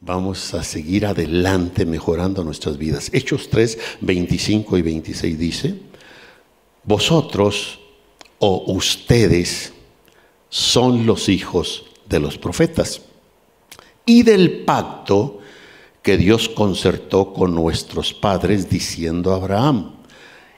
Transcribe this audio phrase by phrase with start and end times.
[0.00, 3.10] vamos a seguir adelante mejorando nuestras vidas.
[3.12, 5.74] Hechos 3, 25 y 26 dice,
[6.84, 7.80] vosotros
[8.38, 9.72] o ustedes
[10.48, 13.02] son los hijos de los profetas
[14.06, 15.38] y del pacto
[16.02, 19.96] que Dios concertó con nuestros padres diciendo a Abraham,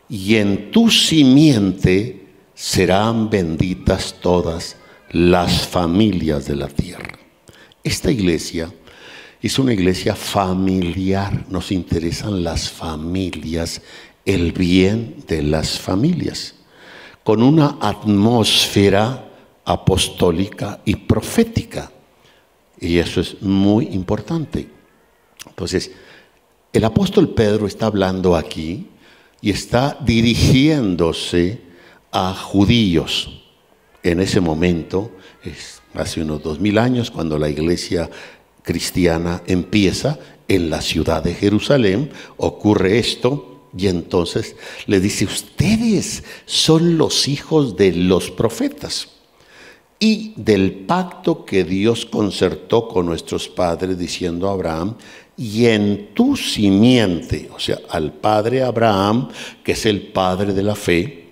[0.09, 4.77] y en tu simiente serán benditas todas
[5.11, 7.19] las familias de la tierra.
[7.83, 8.73] Esta iglesia
[9.49, 13.83] es una iglesia familiar, nos interesan las familias,
[14.25, 16.55] el bien de las familias,
[17.25, 19.29] con una atmósfera
[19.65, 21.91] apostólica y profética.
[22.81, 24.69] Y eso es muy importante.
[25.47, 25.91] Entonces,
[26.73, 28.89] el apóstol Pedro está hablando aquí
[29.41, 31.61] y está dirigiéndose
[32.13, 33.43] a judíos.
[34.05, 35.13] En ese momento,
[35.95, 38.09] hace unos dos mil años, cuando la iglesia
[38.63, 44.55] cristiana empieza en la ciudad de Jerusalén, ocurre esto, y entonces
[44.87, 49.09] le dice, ustedes son los hijos de los profetas
[49.99, 54.97] y del pacto que Dios concertó con nuestros padres, diciendo a Abraham,
[55.37, 59.29] y en tu simiente, o sea, al padre Abraham,
[59.63, 61.31] que es el padre de la fe,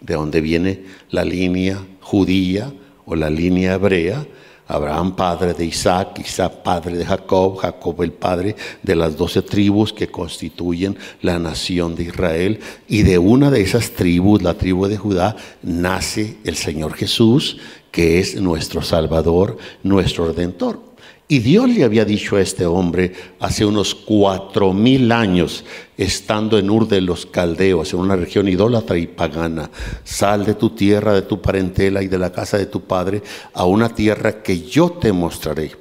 [0.00, 2.72] de donde viene la línea judía
[3.06, 4.26] o la línea hebrea,
[4.72, 9.92] Abraham padre de Isaac, Isaac padre de Jacob, Jacob el padre de las doce tribus
[9.92, 12.60] que constituyen la nación de Israel.
[12.88, 17.58] Y de una de esas tribus, la tribu de Judá, nace el Señor Jesús,
[17.90, 20.91] que es nuestro Salvador, nuestro Redentor.
[21.32, 25.64] Y Dios le había dicho a este hombre hace unos cuatro mil años,
[25.96, 29.70] estando en Ur de los Caldeos, en una región idólatra y pagana,
[30.04, 33.22] sal de tu tierra, de tu parentela y de la casa de tu padre,
[33.54, 35.72] a una tierra que yo te mostraré.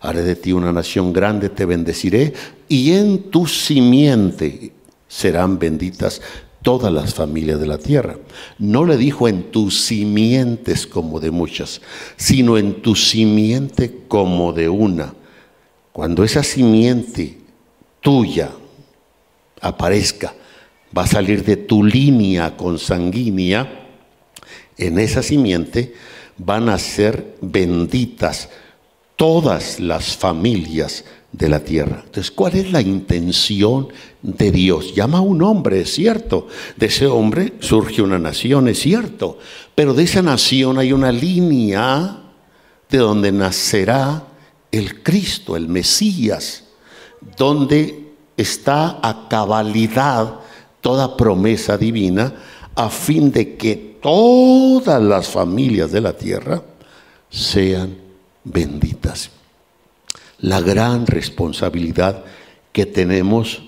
[0.00, 2.32] Haré de ti una nación grande, te bendeciré,
[2.68, 4.70] y en tu simiente
[5.08, 6.22] serán benditas
[6.62, 8.16] todas las familias de la tierra.
[8.58, 11.80] No le dijo en tus simientes como de muchas,
[12.16, 15.14] sino en tu simiente como de una.
[15.92, 17.38] Cuando esa simiente
[18.00, 18.50] tuya
[19.60, 20.34] aparezca,
[20.96, 23.88] va a salir de tu línea consanguínea,
[24.76, 25.94] en esa simiente
[26.38, 28.48] van a ser benditas
[29.16, 32.02] todas las familias de la tierra.
[32.04, 33.88] Entonces, ¿cuál es la intención
[34.22, 34.94] de Dios?
[34.94, 36.48] Llama a un hombre, es cierto.
[36.76, 39.38] De ese hombre surge una nación, es cierto.
[39.74, 42.20] Pero de esa nación hay una línea
[42.88, 44.24] de donde nacerá
[44.72, 46.64] el Cristo, el Mesías,
[47.36, 50.40] donde está a cabalidad
[50.80, 52.34] toda promesa divina
[52.74, 56.62] a fin de que todas las familias de la tierra
[57.28, 57.96] sean
[58.42, 59.30] benditas
[60.40, 62.24] la gran responsabilidad
[62.72, 63.62] que tenemos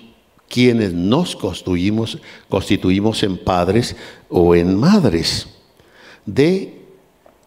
[0.49, 2.19] quienes nos constituimos,
[2.49, 3.95] constituimos en padres
[4.29, 5.49] o en madres,
[6.27, 6.83] de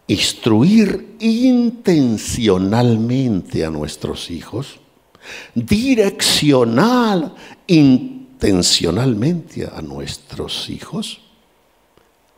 [0.08, 4.80] instruir intencionalmente a nuestros hijos,
[5.54, 7.34] direccionar
[7.66, 11.20] intencionalmente a nuestros hijos,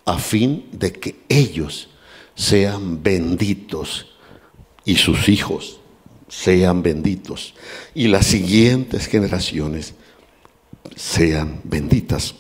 [0.05, 1.89] a fin de que ellos
[2.35, 4.07] sean benditos
[4.85, 5.81] y sus hijos
[6.29, 7.55] sean benditos
[7.95, 9.95] y las siguientes generaciones
[10.95, 12.35] sean benditas,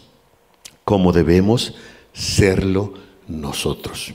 [0.84, 1.74] como debemos
[2.12, 2.94] serlo
[3.26, 4.14] nosotros.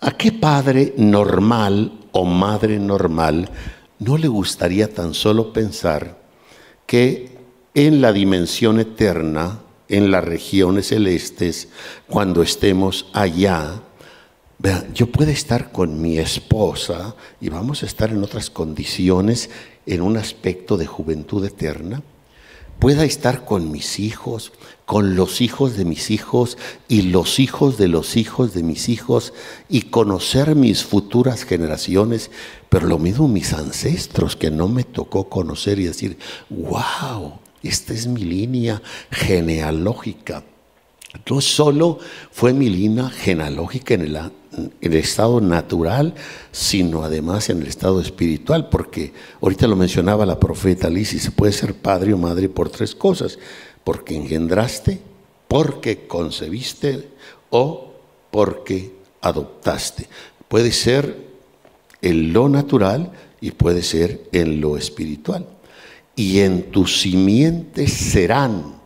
[0.00, 3.50] ¿A qué padre normal o madre normal
[3.98, 6.18] no le gustaría tan solo pensar
[6.86, 7.36] que
[7.74, 11.68] en la dimensión eterna, en las regiones celestes,
[12.06, 13.82] cuando estemos allá,
[14.58, 19.50] Vean, yo puedo estar con mi esposa y vamos a estar en otras condiciones,
[19.84, 22.02] en un aspecto de juventud eterna.
[22.78, 24.52] Pueda estar con mis hijos,
[24.84, 26.56] con los hijos de mis hijos
[26.88, 29.32] y los hijos de los hijos de mis hijos
[29.68, 32.30] y conocer mis futuras generaciones,
[32.68, 36.18] pero lo mismo mis ancestros que no me tocó conocer y decir,
[36.50, 40.44] wow, esta es mi línea genealógica.
[41.28, 41.98] No solo
[42.30, 44.02] fue mi línea genealógica en
[44.80, 46.14] el estado natural,
[46.52, 51.52] sino además en el estado espiritual, porque ahorita lo mencionaba la profeta Liz, se puede
[51.52, 53.38] ser padre o madre por tres cosas,
[53.84, 55.00] porque engendraste,
[55.48, 57.08] porque concebiste
[57.50, 57.92] o
[58.30, 60.08] porque adoptaste.
[60.48, 61.26] Puede ser
[62.02, 65.46] en lo natural y puede ser en lo espiritual.
[66.14, 68.76] Y en tus simientes serán,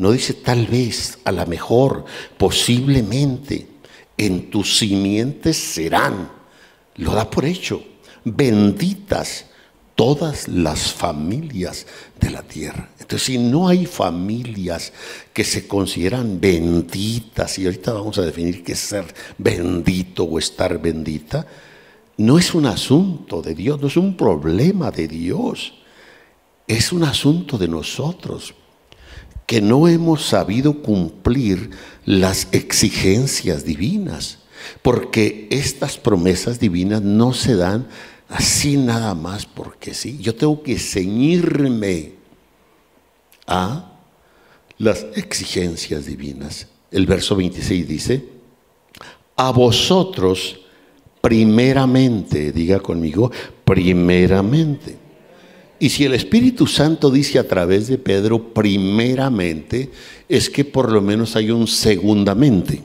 [0.00, 2.06] no dice tal vez, a lo mejor,
[2.38, 3.66] posiblemente,
[4.16, 6.30] en tus simientes serán,
[6.96, 7.84] lo da por hecho,
[8.24, 9.44] benditas
[9.94, 11.86] todas las familias
[12.18, 12.88] de la tierra.
[12.98, 14.94] Entonces, si no hay familias
[15.34, 19.04] que se consideran benditas, y ahorita vamos a definir qué es ser
[19.36, 21.46] bendito o estar bendita,
[22.16, 25.74] no es un asunto de Dios, no es un problema de Dios,
[26.66, 28.54] es un asunto de nosotros,
[29.50, 31.70] que no hemos sabido cumplir
[32.04, 34.38] las exigencias divinas,
[34.80, 37.88] porque estas promesas divinas no se dan
[38.28, 40.18] así nada más porque sí.
[40.20, 42.12] Yo tengo que ceñirme
[43.48, 43.90] a
[44.78, 46.68] las exigencias divinas.
[46.92, 48.28] El verso 26 dice,
[49.34, 50.60] a vosotros
[51.20, 53.32] primeramente, diga conmigo,
[53.64, 54.99] primeramente.
[55.82, 59.90] Y si el Espíritu Santo dice a través de Pedro primeramente,
[60.28, 62.82] es que por lo menos hay un segundamente.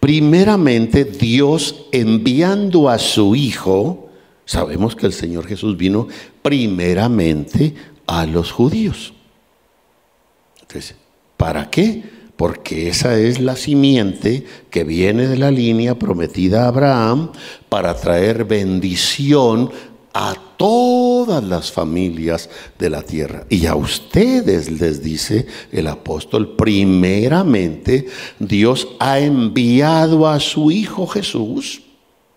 [0.00, 4.08] Primeramente, Dios enviando a su Hijo,
[4.46, 6.08] sabemos que el Señor Jesús vino
[6.40, 7.74] primeramente
[8.06, 9.12] a los judíos.
[10.62, 10.96] Entonces,
[11.36, 12.02] ¿para qué?
[12.36, 17.32] Porque esa es la simiente que viene de la línea prometida a Abraham
[17.68, 19.70] para traer bendición
[20.14, 20.34] a
[21.28, 22.48] todas las familias
[22.78, 23.44] de la tierra.
[23.50, 28.06] Y a ustedes les dice el apóstol, primeramente
[28.38, 31.82] Dios ha enviado a su Hijo Jesús,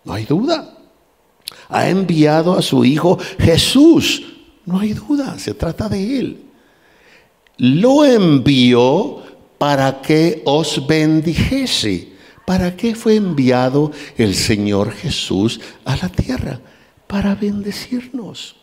[0.04, 0.76] no hay duda.
[1.70, 4.24] Ha enviado a su Hijo Jesús,
[4.66, 6.42] no hay duda, se trata de Él.
[7.56, 9.22] Lo envió
[9.56, 12.12] para que os bendijese.
[12.44, 16.60] ¿Para qué fue enviado el Señor Jesús a la tierra?
[17.12, 18.61] para bendecirnos.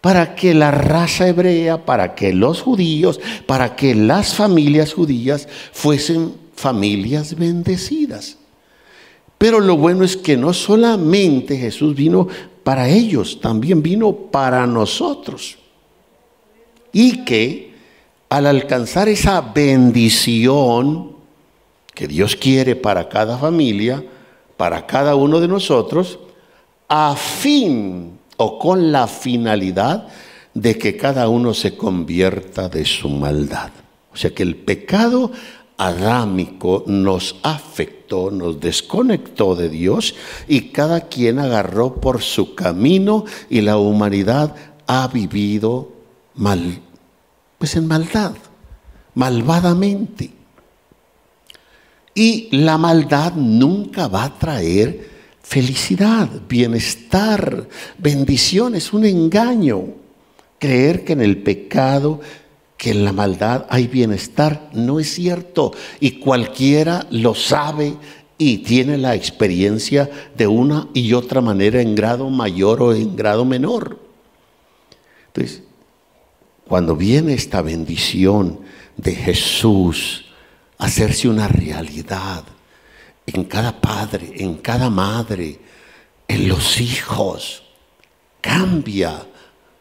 [0.00, 6.34] Para que la raza hebrea, para que los judíos, para que las familias judías fuesen
[6.54, 8.36] familias bendecidas.
[9.38, 12.26] Pero lo bueno es que no solamente Jesús vino
[12.64, 15.58] para ellos, también vino para nosotros.
[16.92, 17.72] Y que
[18.28, 21.12] al alcanzar esa bendición
[21.94, 24.04] que Dios quiere para cada familia,
[24.56, 26.18] para cada uno de nosotros,
[26.88, 30.08] a fin o con la finalidad
[30.54, 33.70] de que cada uno se convierta de su maldad.
[34.12, 35.30] O sea que el pecado
[35.76, 40.14] adámico nos afectó, nos desconectó de Dios
[40.48, 44.54] y cada quien agarró por su camino y la humanidad
[44.86, 45.92] ha vivido
[46.34, 46.80] mal,
[47.58, 48.32] pues en maldad,
[49.14, 50.32] malvadamente.
[52.14, 55.17] Y la maldad nunca va a traer
[55.48, 57.66] felicidad, bienestar,
[57.96, 59.94] bendición, es un engaño.
[60.58, 62.20] Creer que en el pecado,
[62.76, 65.72] que en la maldad hay bienestar, no es cierto.
[66.00, 67.96] Y cualquiera lo sabe
[68.36, 73.46] y tiene la experiencia de una y otra manera en grado mayor o en grado
[73.46, 73.98] menor.
[75.28, 75.62] Entonces,
[76.66, 78.60] cuando viene esta bendición
[78.98, 80.26] de Jesús,
[80.76, 82.44] hacerse una realidad,
[83.28, 85.60] en cada padre, en cada madre,
[86.26, 87.62] en los hijos.
[88.40, 89.26] Cambia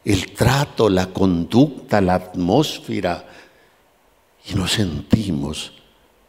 [0.03, 3.25] el trato, la conducta, la atmósfera
[4.49, 5.71] y nos sentimos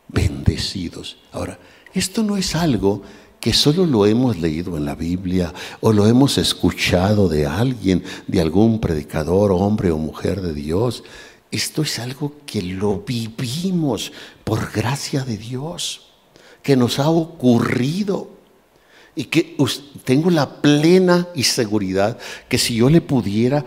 [0.06, 1.16] bendecidos.
[1.32, 1.58] Ahora,
[1.92, 3.02] esto no es algo
[3.40, 8.40] que solo lo hemos leído en la Biblia o lo hemos escuchado de alguien, de
[8.40, 11.02] algún predicador, hombre o mujer de Dios.
[11.50, 14.12] Esto es algo que lo vivimos
[14.44, 16.07] por gracia de Dios
[16.62, 18.30] que nos ha ocurrido
[19.14, 19.56] y que
[20.04, 23.64] tengo la plena y seguridad que si yo le pudiera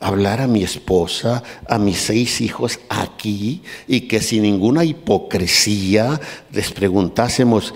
[0.00, 6.20] hablar a mi esposa, a mis seis hijos aquí y que sin ninguna hipocresía
[6.52, 7.74] les preguntásemos,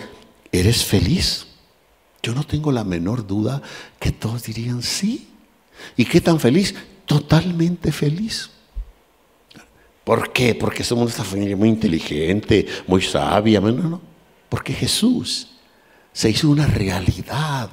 [0.50, 1.46] ¿eres feliz?
[2.22, 3.60] Yo no tengo la menor duda
[4.00, 5.28] que todos dirían sí.
[5.96, 6.74] ¿Y qué tan feliz?
[7.04, 8.50] Totalmente feliz.
[10.04, 10.54] ¿Por qué?
[10.54, 13.60] Porque somos una familia muy inteligente, muy sabia.
[13.60, 14.13] No, no.
[14.54, 15.48] Porque Jesús
[16.12, 17.70] se hizo una realidad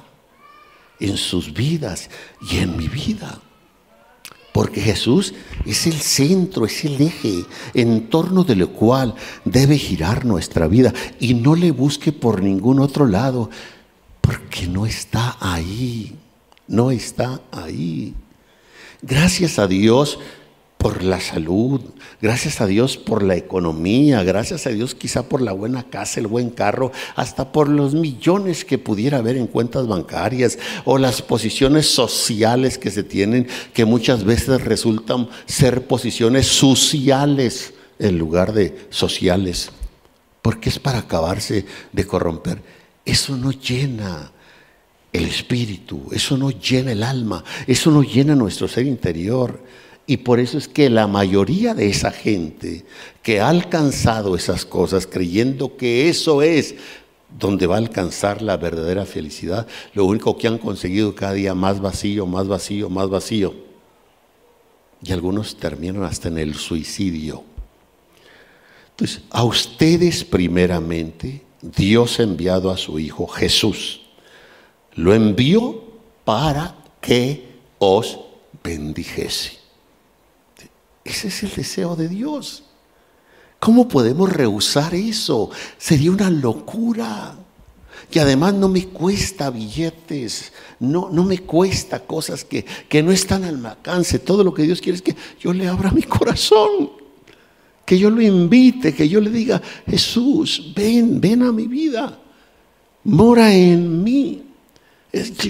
[0.98, 2.10] en sus vidas
[2.50, 3.40] y en mi vida.
[4.52, 5.32] Porque Jesús
[5.64, 10.92] es el centro, es el eje en torno del cual debe girar nuestra vida.
[11.20, 13.48] Y no le busque por ningún otro lado,
[14.20, 16.16] porque no está ahí,
[16.66, 18.12] no está ahí.
[19.02, 20.18] Gracias a Dios
[20.82, 21.80] por la salud,
[22.20, 26.26] gracias a Dios por la economía, gracias a Dios quizá por la buena casa, el
[26.26, 31.86] buen carro, hasta por los millones que pudiera haber en cuentas bancarias o las posiciones
[31.86, 39.70] sociales que se tienen, que muchas veces resultan ser posiciones sociales en lugar de sociales,
[40.42, 42.60] porque es para acabarse de corromper.
[43.04, 44.32] Eso no llena.
[45.12, 49.60] el espíritu, eso no llena el alma, eso no llena nuestro ser interior.
[50.06, 52.84] Y por eso es que la mayoría de esa gente
[53.22, 56.74] que ha alcanzado esas cosas creyendo que eso es
[57.38, 61.80] donde va a alcanzar la verdadera felicidad, lo único que han conseguido cada día más
[61.80, 63.54] vacío, más vacío, más vacío.
[65.02, 67.44] Y algunos terminan hasta en el suicidio.
[68.90, 74.02] Entonces, a ustedes primeramente, Dios ha enviado a su Hijo Jesús.
[74.94, 75.82] Lo envió
[76.24, 78.18] para que os
[78.62, 79.61] bendijese.
[81.04, 82.64] Ese es el deseo de Dios.
[83.58, 85.50] ¿Cómo podemos rehusar eso?
[85.78, 87.36] Sería una locura.
[88.10, 93.44] Y además no me cuesta billetes, no, no me cuesta cosas que, que no están
[93.44, 94.18] al alcance.
[94.18, 96.90] Todo lo que Dios quiere es que yo le abra mi corazón,
[97.86, 102.18] que yo lo invite, que yo le diga, Jesús, ven, ven a mi vida,
[103.04, 104.42] mora en mí.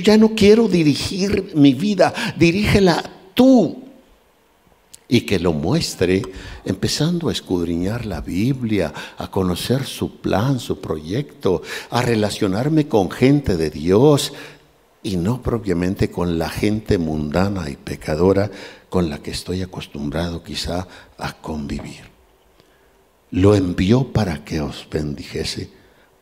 [0.02, 3.02] Ya no quiero dirigir mi vida, dirígela
[3.34, 3.81] tú
[5.12, 6.22] y que lo muestre
[6.64, 13.58] empezando a escudriñar la Biblia, a conocer su plan, su proyecto, a relacionarme con gente
[13.58, 14.32] de Dios
[15.02, 18.50] y no propiamente con la gente mundana y pecadora
[18.88, 20.88] con la que estoy acostumbrado quizá
[21.18, 22.04] a convivir.
[23.32, 25.68] Lo envió para que os bendijese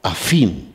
[0.03, 0.73] a fin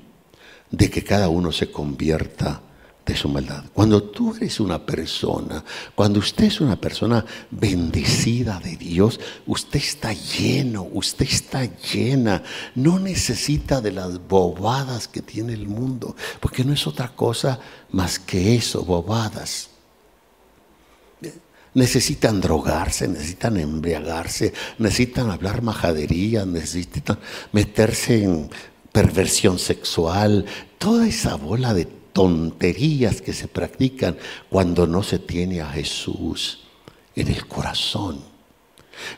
[0.72, 2.62] de que cada uno se convierta
[3.06, 3.64] de su maldad.
[3.74, 10.12] Cuando tú eres una persona, cuando usted es una persona bendecida de Dios, usted está
[10.14, 12.42] lleno, usted está llena,
[12.74, 17.60] no necesita de las bobadas que tiene el mundo, porque no es otra cosa
[17.92, 19.70] más que eso, bobadas.
[21.76, 27.20] Necesitan drogarse, necesitan embriagarse, necesitan hablar majadería, necesitan
[27.52, 28.50] meterse en
[28.94, 30.46] perversión sexual,
[30.78, 34.16] toda esa bola de tonterías que se practican
[34.50, 36.62] cuando no se tiene a Jesús
[37.14, 38.22] en el corazón.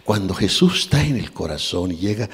[0.03, 2.27] Cuando Jesús está en el corazón y llega,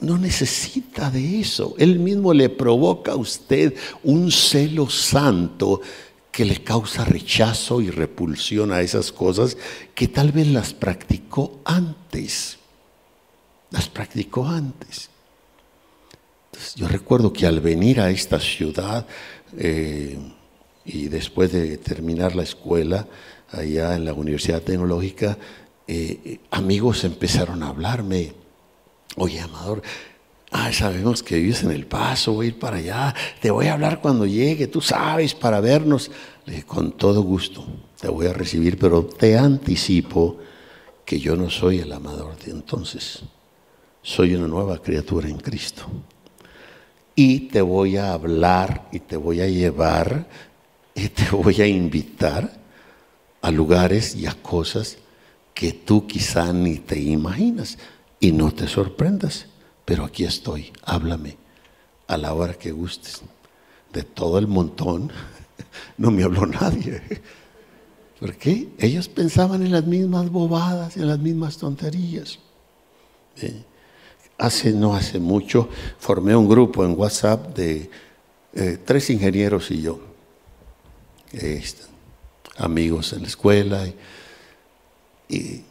[0.00, 1.74] no necesita de eso.
[1.76, 5.82] Él mismo le provoca a usted un celo santo
[6.32, 9.58] que le causa rechazo y repulsión a esas cosas
[9.94, 12.56] que tal vez las practicó antes.
[13.70, 15.10] Las practicó antes.
[16.76, 19.06] yo recuerdo que al venir a esta ciudad,
[19.56, 20.18] eh,
[20.84, 23.06] y después de terminar la escuela
[23.50, 25.38] allá en la Universidad Tecnológica,
[25.86, 28.34] eh, amigos empezaron a hablarme,
[29.16, 29.82] oye Amador,
[30.50, 33.74] ah, sabemos que vives en El Paso, voy a ir para allá, te voy a
[33.74, 36.10] hablar cuando llegue, tú sabes, para vernos.
[36.44, 37.64] Le dije, con todo gusto,
[38.00, 40.38] te voy a recibir, pero te anticipo
[41.04, 43.20] que yo no soy el amador de entonces,
[44.02, 45.86] soy una nueva criatura en Cristo
[47.20, 50.28] y te voy a hablar y te voy a llevar
[50.94, 52.60] y te voy a invitar
[53.42, 54.98] a lugares y a cosas
[55.52, 57.76] que tú quizá ni te imaginas
[58.20, 59.46] y no te sorprendas.
[59.84, 61.36] Pero aquí estoy, háblame
[62.06, 63.22] a la hora que gustes.
[63.92, 65.10] De todo el montón
[65.98, 67.02] no me habló nadie.
[68.20, 68.68] ¿Por qué?
[68.78, 72.38] Ellos pensaban en las mismas bobadas, en las mismas tonterías.
[74.38, 75.68] Hace no hace mucho
[75.98, 77.90] formé un grupo en WhatsApp de
[78.54, 80.00] eh, tres ingenieros y yo,
[81.32, 81.82] este,
[82.56, 83.86] amigos en la escuela.
[85.28, 85.64] Y,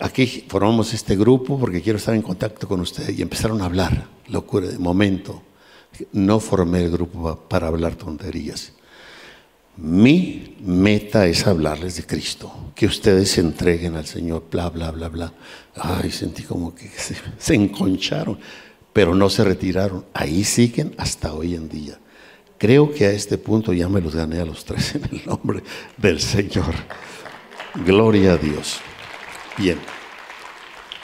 [0.00, 4.08] aquí formamos este grupo porque quiero estar en contacto con ustedes y empezaron a hablar,
[4.28, 5.42] locura de momento.
[6.12, 8.72] No formé el grupo para hablar tonterías.
[9.76, 15.08] Mi meta es hablarles de Cristo, que ustedes se entreguen al Señor, bla, bla, bla,
[15.08, 15.32] bla.
[15.74, 16.88] Ay, sentí como que
[17.38, 18.38] se, enconcharon,
[18.92, 20.04] pero no se retiraron.
[20.14, 21.98] Ahí siguen hasta hoy en día.
[22.56, 25.64] Creo que a este punto ya me los gané a los tres en el nombre
[25.96, 26.74] del Señor.
[27.84, 28.78] Gloria a Dios.
[29.58, 29.78] Bien.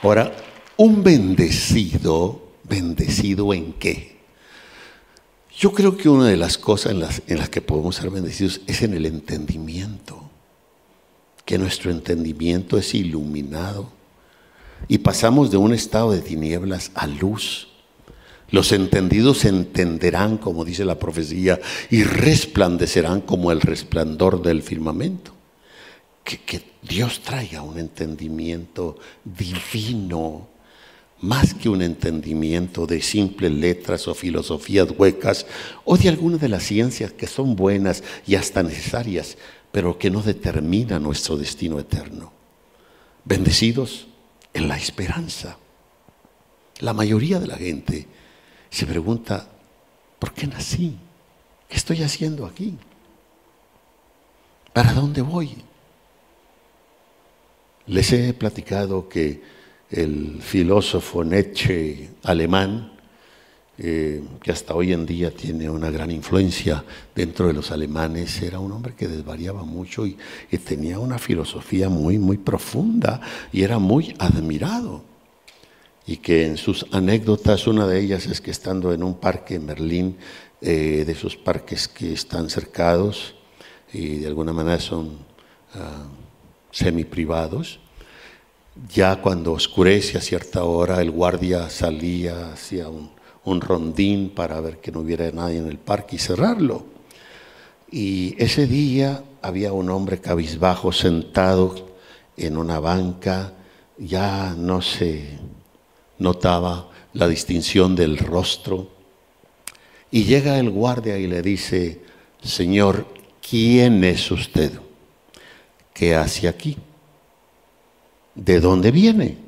[0.02, 0.32] Ahora,
[0.76, 4.19] un bendecido, bendecido en qué?
[5.60, 8.62] Yo creo que una de las cosas en las, en las que podemos ser bendecidos
[8.66, 10.30] es en el entendimiento,
[11.44, 13.90] que nuestro entendimiento es iluminado
[14.88, 17.68] y pasamos de un estado de tinieblas a luz.
[18.50, 25.32] Los entendidos entenderán, como dice la profecía, y resplandecerán como el resplandor del firmamento.
[26.24, 30.48] Que, que Dios traiga un entendimiento divino
[31.20, 35.46] más que un entendimiento de simples letras o filosofías huecas
[35.84, 39.36] o de algunas de las ciencias que son buenas y hasta necesarias,
[39.70, 42.32] pero que no determinan nuestro destino eterno.
[43.24, 44.06] Bendecidos
[44.54, 45.58] en la esperanza.
[46.78, 48.06] La mayoría de la gente
[48.70, 49.48] se pregunta,
[50.18, 50.96] ¿por qué nací?
[51.68, 52.76] ¿Qué estoy haciendo aquí?
[54.72, 55.54] ¿Para dónde voy?
[57.86, 59.59] Les he platicado que
[59.90, 62.92] el filósofo Nietzsche alemán,
[63.76, 68.60] eh, que hasta hoy en día tiene una gran influencia dentro de los alemanes, era
[68.60, 70.16] un hombre que desvariaba mucho y,
[70.64, 73.20] tenía una filosofía muy, muy profunda
[73.52, 75.02] y era muy admirado.
[76.06, 79.66] Y que en sus anécdotas, una de ellas es que estando en un parque en
[79.66, 80.16] Berlín,
[80.60, 83.34] eh, de esos parques que están cercados
[83.94, 85.16] y de alguna manera son
[85.74, 86.04] ah,
[86.70, 87.80] semi privados.
[88.88, 93.10] Ya cuando oscurece a cierta hora, el guardia salía hacia un,
[93.44, 96.84] un rondín para ver que no hubiera nadie en el parque y cerrarlo.
[97.90, 101.90] Y ese día había un hombre cabizbajo sentado
[102.36, 103.52] en una banca,
[103.98, 105.38] ya no se
[106.18, 108.88] notaba la distinción del rostro
[110.10, 112.00] y llega el guardia y le dice,
[112.42, 113.06] Señor,
[113.48, 114.72] ¿quién es usted?
[115.94, 116.76] ¿Qué hace aquí?
[118.34, 119.38] ¿De dónde viene?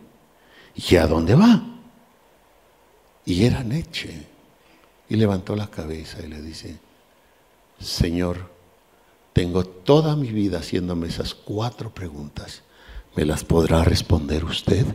[0.75, 1.63] ¿Y a dónde va?
[3.25, 4.27] Y era Neche.
[5.09, 6.79] Y levantó la cabeza y le dice,
[7.79, 8.51] Señor,
[9.33, 12.63] tengo toda mi vida haciéndome esas cuatro preguntas.
[13.15, 14.87] ¿Me las podrá responder usted?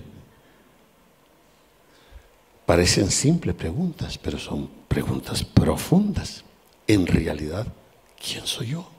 [2.66, 6.44] Parecen simples preguntas, pero son preguntas profundas.
[6.88, 7.68] En realidad,
[8.22, 8.90] ¿quién soy yo?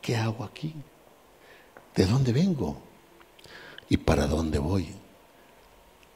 [0.00, 0.74] ¿Qué hago aquí?
[1.94, 2.87] ¿De dónde vengo?
[3.88, 4.88] ¿Y para dónde voy?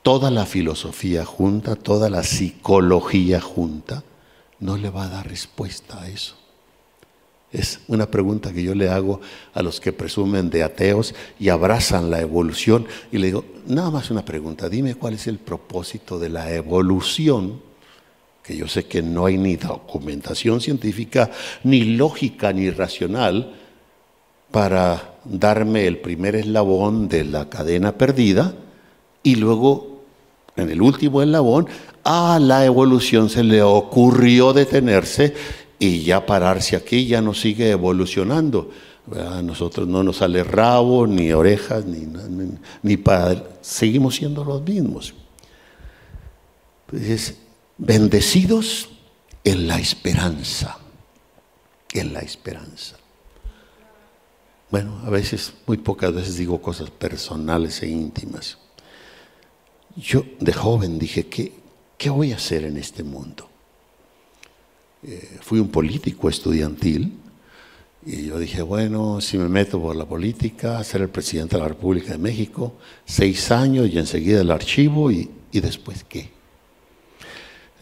[0.03, 4.03] Toda la filosofía junta, toda la psicología junta,
[4.59, 6.37] no le va a dar respuesta a eso.
[7.53, 9.21] Es una pregunta que yo le hago
[9.53, 12.87] a los que presumen de ateos y abrazan la evolución.
[13.13, 17.61] Y le digo, nada más una pregunta, dime cuál es el propósito de la evolución,
[18.43, 21.31] que yo sé que no hay ni documentación científica,
[21.63, 23.55] ni lógica, ni racional,
[24.51, 28.55] para darme el primer eslabón de la cadena perdida
[29.23, 30.03] y luego,
[30.57, 31.69] en el último eslabón,
[32.05, 35.35] a la evolución se le ocurrió detenerse
[35.79, 38.71] y ya pararse aquí ya no sigue evolucionando.
[39.17, 42.07] A nosotros no nos sale rabo, ni orejas, ni,
[42.83, 43.43] ni, padre.
[43.61, 45.13] Seguimos siendo los mismos.
[46.87, 47.37] Entonces,
[47.79, 48.91] bendecidos
[49.43, 50.79] en la esperanza.
[51.93, 52.97] En la esperanza.
[54.73, 58.57] Bueno, a veces, muy pocas veces digo cosas personales e íntimas.
[59.97, 61.53] Yo de joven dije, ¿qué,
[61.99, 63.51] qué voy a hacer en este mundo?
[65.03, 67.13] Eh, fui un político estudiantil
[68.07, 71.69] y yo dije, bueno, si me meto por la política, ser el presidente de la
[71.69, 72.73] República de México,
[73.05, 76.31] seis años y enseguida el archivo y, y después qué.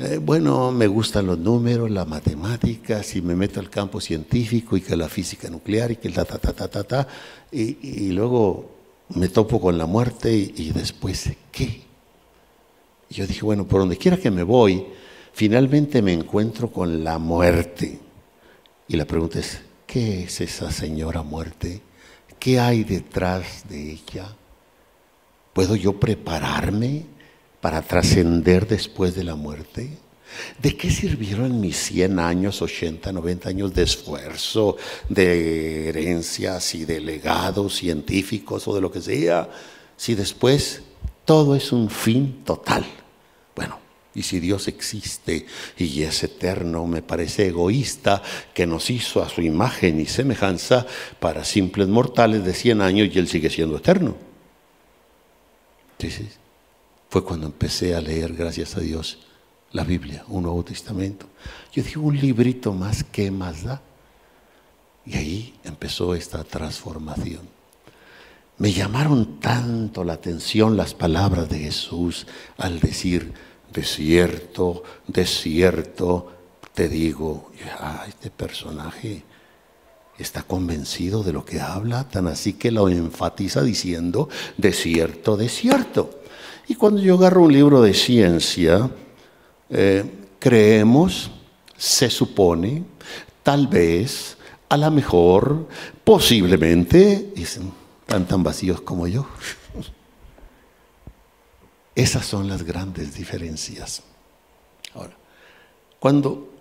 [0.02, 4.80] Eh, bueno, me gustan los números, la matemática, si me meto al campo científico y
[4.80, 7.06] que la física nuclear y que ta, ta, ta, ta, ta, ta,
[7.52, 8.70] y, y luego
[9.10, 11.82] me topo con la muerte y, y después qué.
[13.10, 14.86] Y yo dije, bueno, por donde quiera que me voy,
[15.34, 18.00] finalmente me encuentro con la muerte.
[18.88, 21.82] Y la pregunta es, ¿qué es esa señora muerte?
[22.38, 24.34] ¿Qué hay detrás de ella?
[25.52, 27.04] ¿Puedo yo prepararme
[27.61, 29.90] para trascender después de la muerte?
[30.62, 34.77] ¿De qué sirvieron mis 100 años, 80, 90 años de esfuerzo,
[35.09, 39.49] de herencias y de legados científicos o de lo que sea,
[39.96, 40.83] si después
[41.25, 42.87] todo es un fin total?
[43.57, 43.79] Bueno,
[44.14, 45.46] y si Dios existe
[45.77, 48.23] y es eterno, me parece egoísta
[48.55, 50.87] que nos hizo a su imagen y semejanza
[51.18, 54.16] para simples mortales de 100 años y Él sigue siendo eterno.
[55.99, 56.39] Entonces,
[57.11, 59.18] fue cuando empecé a leer, gracias a Dios,
[59.73, 61.27] la Biblia, un Nuevo Testamento.
[61.73, 63.83] Yo dije, un librito más, ¿qué más da?
[65.05, 67.40] Y ahí empezó esta transformación.
[68.59, 73.33] Me llamaron tanto la atención las palabras de Jesús al decir,
[73.73, 76.33] desierto, desierto,
[76.75, 79.25] te digo, ah, este personaje
[80.16, 86.19] está convencido de lo que habla, tan así que lo enfatiza diciendo, desierto, desierto.
[86.70, 88.88] Y cuando yo agarro un libro de ciencia,
[89.70, 90.04] eh,
[90.38, 91.28] creemos,
[91.76, 92.85] se supone,
[93.42, 94.37] tal vez,
[94.68, 95.66] a lo mejor,
[96.04, 97.72] posiblemente, dicen,
[98.06, 99.26] tan tan vacíos como yo.
[101.96, 104.04] Esas son las grandes diferencias.
[104.94, 105.16] Ahora,
[105.98, 106.52] cuando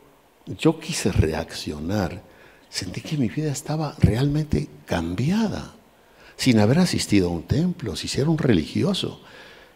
[0.47, 2.23] yo quise reaccionar,
[2.67, 5.75] sentí que mi vida estaba realmente cambiada,
[6.35, 9.21] sin haber asistido a un templo, si era un religioso,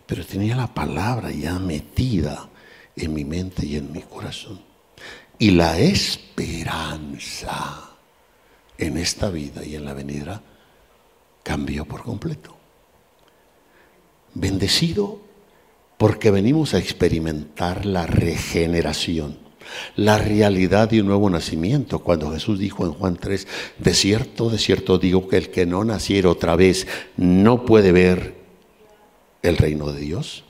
[0.06, 2.50] pero tenía la palabra ya metida
[2.96, 4.62] en mi mente y en mi corazón.
[5.40, 7.54] Y la esperanza
[8.78, 10.42] en esta vida y en la venidera
[11.42, 12.56] cambió por completo.
[14.34, 15.22] Bendecido
[15.98, 19.38] porque venimos a experimentar la regeneración,
[19.96, 22.00] la realidad de un nuevo nacimiento.
[22.00, 25.84] Cuando Jesús dijo en Juan 3, de cierto, de cierto digo que el que no
[25.84, 28.43] naciera otra vez no puede ver
[29.44, 30.44] el reino de Dios.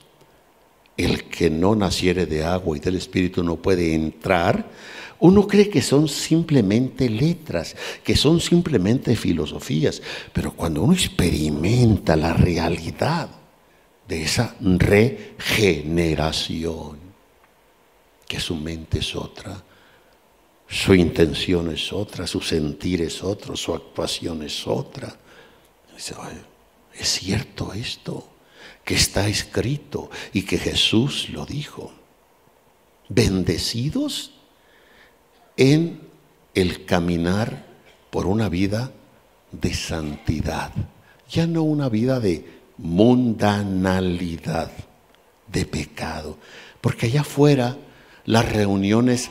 [0.96, 4.70] El que no naciere de agua y del Espíritu no puede entrar.
[5.18, 10.00] Uno cree que son simplemente letras, que son simplemente filosofías,
[10.32, 13.28] pero cuando uno experimenta la realidad
[14.06, 16.98] de esa regeneración,
[18.28, 19.60] que su mente es otra,
[20.68, 25.14] su intención es otra, su sentir es otro, su actuación es otra.
[25.94, 26.14] Dice,
[26.98, 28.33] es cierto esto
[28.84, 31.92] que está escrito y que Jesús lo dijo.
[33.08, 34.32] Bendecidos
[35.56, 36.00] en
[36.54, 37.66] el caminar
[38.10, 38.92] por una vida
[39.52, 40.72] de santidad,
[41.28, 44.70] ya no una vida de mundanalidad,
[45.46, 46.38] de pecado,
[46.80, 47.76] porque allá afuera
[48.24, 49.30] las reuniones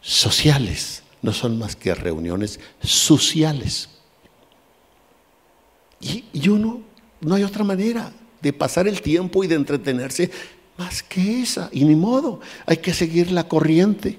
[0.00, 3.88] sociales no son más que reuniones sociales.
[6.00, 6.82] Y, uno,
[7.20, 10.30] no hay otra manera de pasar el tiempo y de entretenerse
[10.76, 11.68] más que esa.
[11.72, 14.18] Y ni modo, hay que seguir la corriente.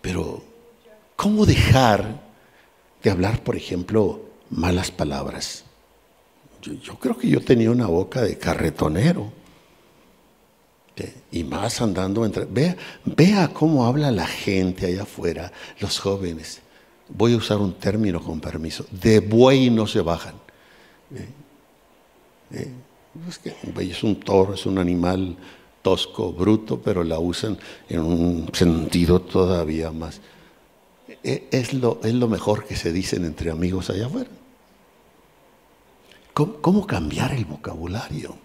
[0.00, 0.42] Pero,
[1.16, 2.20] ¿cómo dejar
[3.02, 5.64] de hablar, por ejemplo, malas palabras?
[6.60, 9.32] Yo, creo que yo tenía una boca de carretonero.
[11.32, 12.44] Y más andando entre...
[12.44, 16.60] Vea, vea cómo habla la gente allá afuera, los jóvenes.
[17.08, 18.86] Voy a usar un término con permiso.
[18.90, 20.34] De buey no se bajan.
[22.54, 22.70] Eh,
[23.28, 25.36] es que es un toro, es un animal
[25.82, 30.20] tosco, bruto, pero la usan en un sentido todavía más.
[31.22, 34.30] E, es lo, es lo mejor que se dicen entre amigos allá afuera.
[36.32, 38.43] cómo cambiar el vocabulario?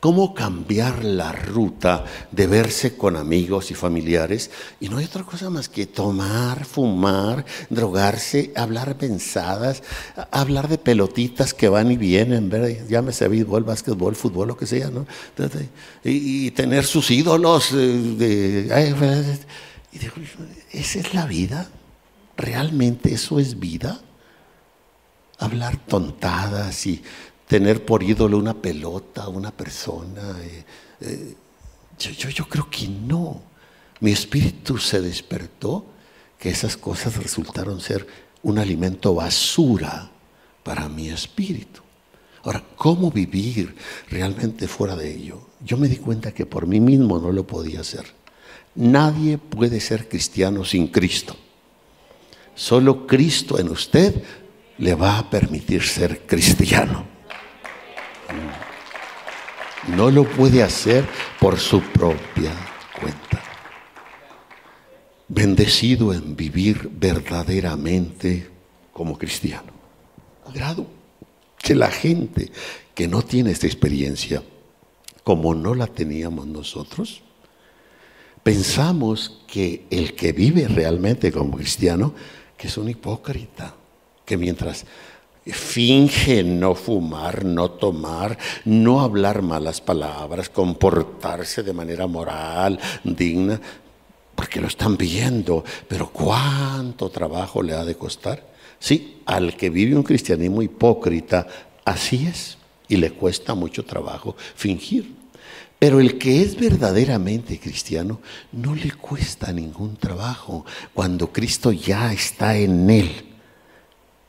[0.00, 4.50] Cómo cambiar la ruta de verse con amigos y familiares.
[4.80, 9.82] Y no hay otra cosa más que tomar, fumar, drogarse, hablar pensadas,
[10.30, 12.86] hablar de pelotitas que van y vienen, ¿verdad?
[12.88, 15.06] llámese béisbol, básquetbol, fútbol, lo que sea, ¿no?
[16.04, 17.72] Y, tener sus ídolos.
[17.72, 18.68] De,
[20.72, 21.68] ¿Esa es la vida?
[22.36, 24.00] ¿Realmente eso es vida?
[25.38, 27.02] Hablar tontadas y
[27.46, 30.36] tener por ídolo una pelota, una persona.
[30.42, 30.64] Eh,
[31.00, 31.34] eh,
[31.98, 33.42] yo, yo, creo que no.
[34.00, 35.86] Mi espíritu se despertó
[36.38, 38.06] que esas cosas resultaron ser
[38.42, 40.10] un alimento basura
[40.62, 41.80] para mi espíritu.
[42.42, 43.74] Ahora, ¿cómo vivir
[44.08, 45.40] realmente fuera de ello?
[45.64, 48.04] Yo me di cuenta que por mí mismo no lo podía hacer.
[48.74, 51.36] Nadie puede ser cristiano sin Cristo.
[52.54, 54.22] Solo Cristo en usted
[54.78, 57.15] le va a permitir ser cristiano.
[59.88, 61.04] No lo puede hacer
[61.38, 62.52] por su propia
[63.00, 63.42] cuenta.
[65.28, 68.48] Bendecido en vivir verdaderamente
[68.92, 69.72] como cristiano.
[70.46, 70.86] Agrado
[71.58, 72.50] que la gente
[72.94, 74.42] que no tiene esta experiencia,
[75.24, 77.22] como no la teníamos nosotros,
[78.42, 82.14] pensamos que el que vive realmente como cristiano,
[82.56, 83.74] que es un hipócrita,
[84.24, 84.86] que mientras
[85.52, 93.60] finge no fumar, no tomar, no hablar malas palabras, comportarse de manera moral, digna,
[94.34, 98.44] porque lo están viendo, pero ¿cuánto trabajo le ha de costar?
[98.78, 101.46] Sí, al que vive un cristianismo hipócrita,
[101.84, 105.14] así es, y le cuesta mucho trabajo fingir.
[105.78, 108.20] Pero el que es verdaderamente cristiano
[108.52, 113.25] no le cuesta ningún trabajo cuando Cristo ya está en él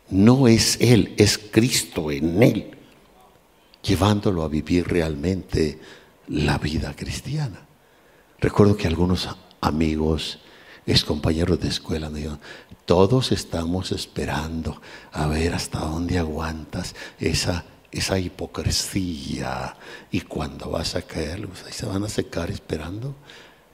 [0.09, 2.77] no es Él, es Cristo en Él,
[3.81, 5.79] llevándolo a vivir realmente
[6.27, 7.65] la vida cristiana.
[8.39, 9.29] Recuerdo que algunos
[9.61, 10.39] amigos,
[10.85, 12.39] ex compañeros de escuela, me dijeron,
[12.85, 19.75] todos estamos esperando a ver hasta dónde aguantas esa, esa hipocresía
[20.11, 23.15] y cuando vas a caer, ahí se van a secar esperando,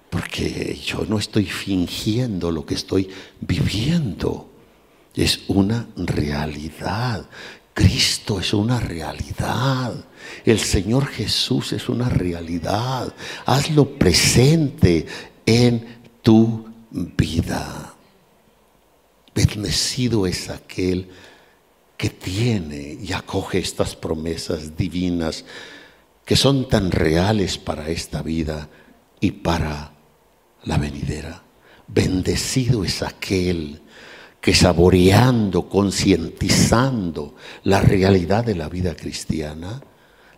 [0.10, 3.10] porque yo no estoy fingiendo lo que estoy
[3.42, 4.53] viviendo
[5.16, 7.26] es una realidad.
[7.74, 9.94] Cristo es una realidad.
[10.46, 13.14] El Señor Jesús es una realidad.
[13.46, 15.06] Hazlo presente
[15.46, 17.94] en tu vida.
[19.34, 21.10] Bendecido es aquel
[21.98, 25.46] que tiene y acoge estas promesas divinas
[26.26, 28.70] que son tan reales para esta vida
[29.20, 29.94] y para
[30.64, 31.44] la venidera.
[31.88, 33.82] Bendecido es aquel
[34.44, 39.82] que saboreando, concientizando la realidad de la vida cristiana,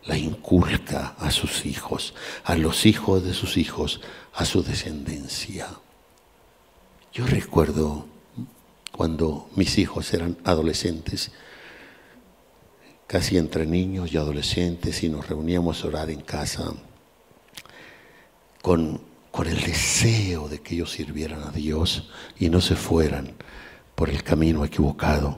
[0.05, 2.13] la inculca a sus hijos,
[2.43, 4.01] a los hijos de sus hijos,
[4.35, 5.69] a su descendencia.
[7.13, 8.05] Yo recuerdo
[8.91, 11.31] cuando mis hijos eran adolescentes,
[13.07, 16.71] casi entre niños y adolescentes, y nos reuníamos a orar en casa
[18.61, 23.33] con, con el deseo de que ellos sirvieran a Dios y no se fueran
[23.95, 25.37] por el camino equivocado.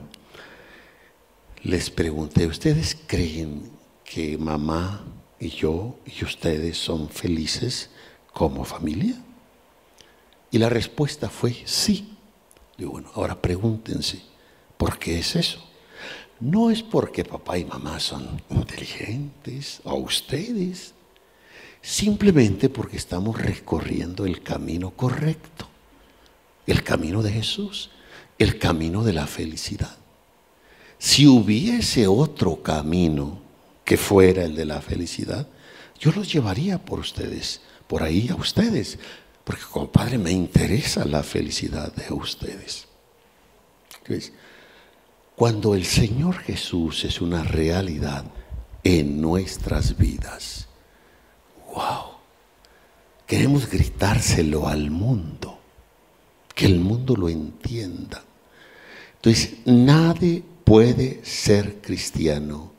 [1.62, 3.70] Les pregunté, ¿ustedes creen
[4.04, 5.04] que mamá
[5.40, 7.90] y yo y ustedes son felices
[8.32, 9.14] como familia?
[10.50, 12.16] Y la respuesta fue sí.
[12.78, 14.22] Bueno, ahora pregúntense,
[14.76, 15.64] ¿por qué es eso?
[16.40, 20.94] No es porque papá y mamá son inteligentes o ustedes,
[21.82, 25.66] simplemente porque estamos recorriendo el camino correcto,
[26.66, 27.90] el camino de Jesús,
[28.38, 29.96] el camino de la felicidad.
[30.98, 33.40] Si hubiese otro camino
[33.84, 35.48] que fuera el de la felicidad,
[35.98, 38.98] yo los llevaría por ustedes, por ahí a ustedes,
[39.44, 42.86] porque como padre me interesa la felicidad de ustedes.
[45.36, 48.24] Cuando el Señor Jesús es una realidad
[48.84, 50.68] en nuestras vidas,
[51.74, 52.12] wow,
[53.26, 55.58] queremos gritárselo al mundo,
[56.54, 58.24] que el mundo lo entienda.
[59.18, 62.72] Entonces, nadie puede ser cristiano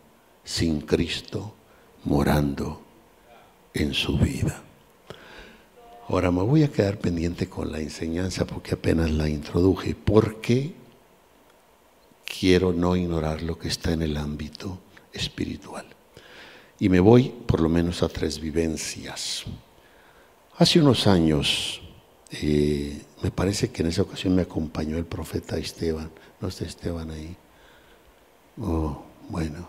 [0.43, 1.53] sin Cristo
[2.05, 2.81] morando
[3.73, 4.63] en su vida.
[6.07, 9.95] Ahora me voy a quedar pendiente con la enseñanza porque apenas la introduje.
[9.95, 10.73] porque
[12.25, 14.79] quiero no ignorar lo que está en el ámbito
[15.13, 15.85] espiritual?
[16.79, 19.43] Y me voy por lo menos a tres vivencias.
[20.57, 21.81] Hace unos años,
[22.31, 26.09] eh, me parece que en esa ocasión me acompañó el profeta Esteban.
[26.39, 27.35] ¿No está Esteban ahí?
[28.61, 29.67] Oh, bueno.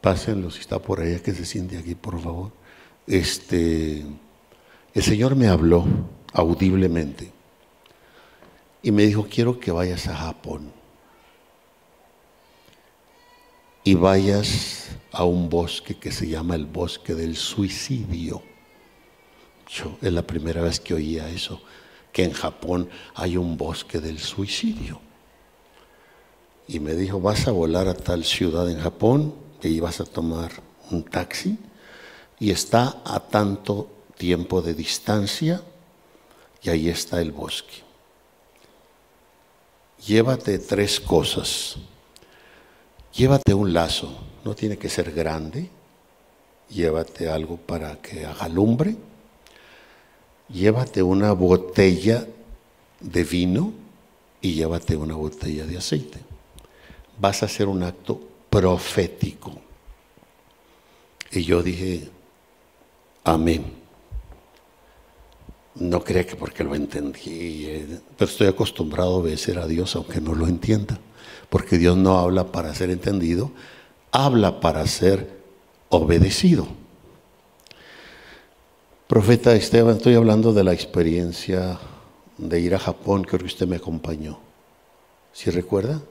[0.00, 2.52] Pásenlo si está por allá, que se siente aquí, por favor.
[3.06, 4.04] Este,
[4.94, 5.84] el Señor me habló
[6.32, 7.32] audiblemente
[8.82, 10.72] y me dijo, quiero que vayas a Japón
[13.84, 18.42] y vayas a un bosque que se llama el bosque del suicidio.
[19.68, 21.62] Yo es la primera vez que oía eso,
[22.12, 25.00] que en Japón hay un bosque del suicidio.
[26.68, 30.50] Y me dijo, vas a volar a tal ciudad en Japón que ibas a tomar
[30.90, 31.58] un taxi
[32.38, 35.62] y está a tanto tiempo de distancia
[36.62, 37.82] y ahí está el bosque.
[40.06, 41.76] Llévate tres cosas.
[43.14, 44.12] Llévate un lazo,
[44.44, 45.70] no tiene que ser grande.
[46.70, 48.96] Llévate algo para que haga lumbre.
[50.48, 52.26] Llévate una botella
[53.00, 53.72] de vino
[54.40, 56.31] y llévate una botella de aceite.
[57.18, 58.20] Vas a hacer un acto
[58.50, 59.52] profético.
[61.30, 62.10] Y yo dije,
[63.24, 63.82] amén.
[65.74, 70.20] No creo que porque lo entendí, eh, pero estoy acostumbrado a obedecer a Dios aunque
[70.20, 70.98] no lo entienda,
[71.48, 73.50] porque Dios no habla para ser entendido,
[74.10, 75.40] habla para ser
[75.88, 76.68] obedecido.
[79.06, 81.78] Profeta Esteban, estoy hablando de la experiencia
[82.36, 84.38] de ir a Japón, creo que usted me acompañó.
[85.32, 86.02] ¿Sí recuerda?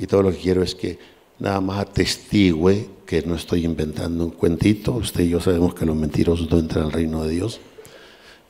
[0.00, 0.98] Y todo lo que quiero es que
[1.38, 4.92] nada más atestigue que no estoy inventando un cuentito.
[4.92, 7.60] Usted y yo sabemos que los mentirosos no entran al reino de Dios.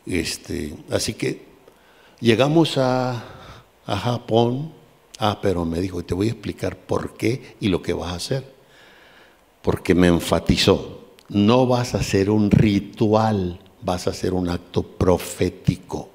[0.07, 1.45] Este, así que
[2.21, 3.25] llegamos a,
[3.85, 4.71] a Japón.
[5.19, 8.17] Ah, pero me dijo, te voy a explicar por qué y lo que vas a
[8.17, 8.45] hacer.
[9.61, 16.11] Porque me enfatizó, no vas a hacer un ritual, vas a hacer un acto profético.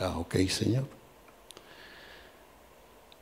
[0.00, 0.86] Ah, ok, Señor.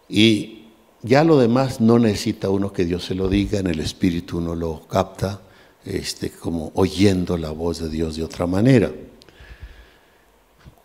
[0.08, 0.57] Y
[1.02, 4.54] ya lo demás no necesita uno que Dios se lo diga, en el espíritu uno
[4.54, 5.40] lo capta,
[5.84, 8.90] este, como oyendo la voz de Dios de otra manera.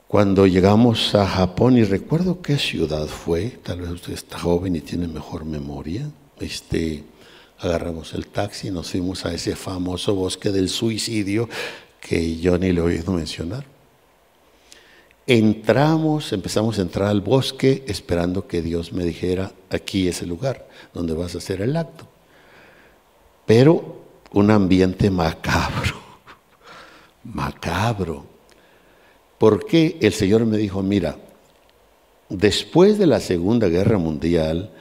[0.08, 4.82] Cuando llegamos a Japón, y recuerdo qué ciudad fue, tal vez usted está joven y
[4.82, 6.08] tiene mejor memoria,
[6.39, 7.04] este,
[7.60, 11.49] agarramos el taxi y nos fuimos a ese famoso bosque del suicidio
[11.99, 13.73] que yo ni le he oído mencionar.
[15.26, 20.68] Entramos, empezamos a entrar al bosque esperando que Dios me dijera, aquí es el lugar
[20.94, 22.06] donde vas a hacer el acto.
[23.46, 25.96] Pero un ambiente macabro,
[27.24, 28.26] macabro.
[29.38, 31.18] Porque el Señor me dijo, mira,
[32.28, 34.72] después de la Segunda Guerra Mundial,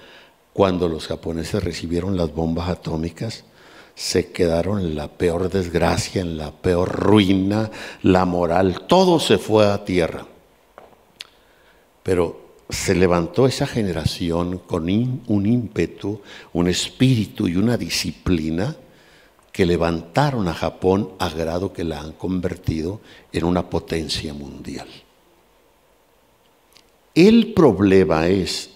[0.53, 3.45] cuando los japoneses recibieron las bombas atómicas,
[3.95, 7.71] se quedaron en la peor desgracia, en la peor ruina,
[8.03, 10.27] la moral, todo se fue a tierra.
[12.03, 16.21] Pero se levantó esa generación con un ímpetu,
[16.53, 18.77] un espíritu y una disciplina
[19.53, 23.01] que levantaron a Japón a grado que la han convertido
[23.33, 24.89] en una potencia mundial.
[27.15, 28.71] El problema es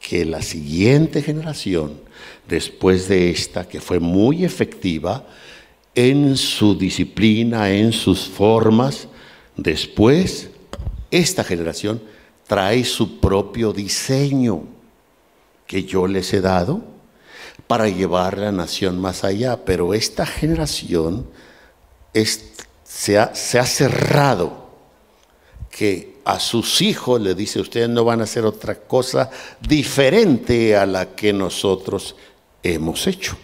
[0.00, 2.00] que la siguiente generación,
[2.48, 5.26] después de esta, que fue muy efectiva
[5.94, 9.08] en su disciplina, en sus formas,
[9.56, 10.50] después,
[11.10, 12.00] esta generación
[12.46, 14.64] trae su propio diseño
[15.66, 16.82] que yo les he dado
[17.66, 19.64] para llevar la nación más allá.
[19.64, 21.26] Pero esta generación
[22.84, 24.64] se, ha, se ha cerrado
[25.70, 29.30] que a sus hijos le dice, ustedes no van a hacer otra cosa
[29.60, 32.16] diferente a la que nosotros
[32.62, 33.36] hemos hecho.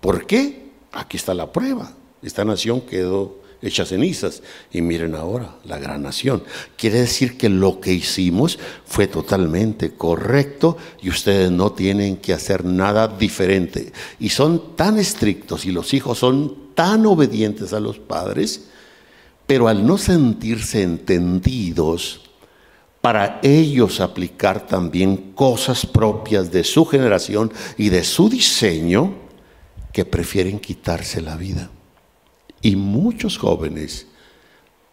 [0.00, 0.70] ¿Por qué?
[0.92, 1.92] Aquí está la prueba.
[2.22, 4.42] Esta nación quedó hecha cenizas.
[4.72, 6.42] Y miren ahora, la gran nación.
[6.76, 12.64] Quiere decir que lo que hicimos fue totalmente correcto y ustedes no tienen que hacer
[12.64, 13.92] nada diferente.
[14.18, 18.68] Y son tan estrictos y los hijos son tan obedientes a los padres,
[19.46, 22.22] pero al no sentirse entendidos,
[23.00, 29.14] para ellos aplicar también cosas propias de su generación y de su diseño,
[29.92, 31.70] que prefieren quitarse la vida.
[32.62, 34.06] Y muchos jóvenes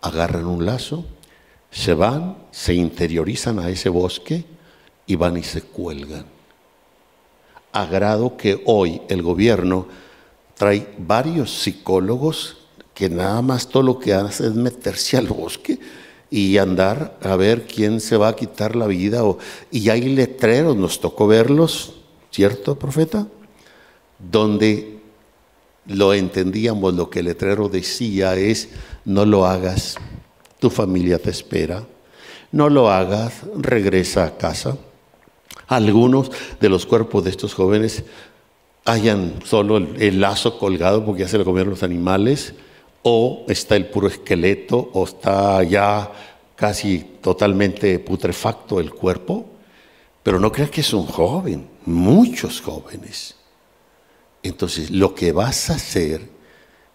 [0.02, 1.06] agarran un lazo,
[1.72, 4.46] se van, se interiorizan a ese bosque
[5.06, 6.26] y van y se cuelgan.
[7.74, 9.88] A grado que hoy el gobierno
[10.56, 12.58] trae varios psicólogos
[12.94, 15.80] que nada más todo lo que hacen es meterse al bosque
[16.32, 19.22] y andar a ver quién se va a quitar la vida.
[19.72, 21.94] Y hay letreros, nos tocó verlos,
[22.32, 23.28] ¿cierto, profeta?
[24.18, 24.97] Donde
[25.88, 28.70] lo entendíamos, lo que el letrero decía es,
[29.06, 29.96] no lo hagas,
[30.60, 31.84] tu familia te espera,
[32.52, 34.78] no lo hagas, regresa a casa.
[35.68, 38.04] Algunos de los cuerpos de estos jóvenes
[38.86, 42.54] hayan solo el, lazo colgado porque ya se lo comieron los animales,
[43.04, 46.12] o está el puro esqueleto, o está ya
[46.56, 49.46] casi totalmente putrefacto el cuerpo,
[50.24, 53.37] pero no creas que es un joven, muchos jóvenes
[54.44, 56.30] entonces, lo que vas a hacer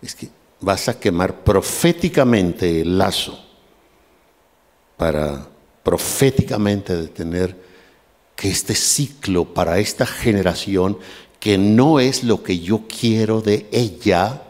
[0.00, 0.28] es que
[0.61, 3.38] vas a quemar proféticamente el lazo
[4.96, 5.48] para
[5.83, 7.57] proféticamente detener
[8.37, 10.98] que este ciclo para esta generación,
[11.40, 14.42] que no es lo que yo quiero de ella,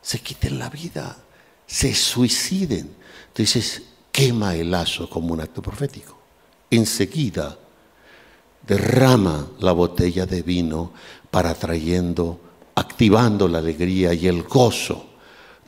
[0.00, 1.18] se quiten la vida,
[1.66, 2.90] se suiciden.
[3.28, 6.18] Entonces, quema el lazo como un acto profético.
[6.70, 7.58] Enseguida
[8.66, 10.92] derrama la botella de vino
[11.32, 12.38] para trayendo,
[12.74, 15.06] activando la alegría y el gozo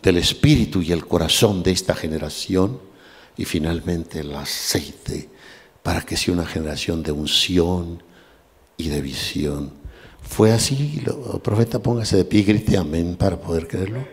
[0.02, 2.78] del espíritu y el corazón de esta generación
[3.34, 5.30] y finalmente el aceite
[5.82, 8.02] para que sea una generación de unción
[8.76, 9.72] y de visión.
[10.20, 14.06] Fue así, el profeta póngase de pie y grite amén para poder creerlo.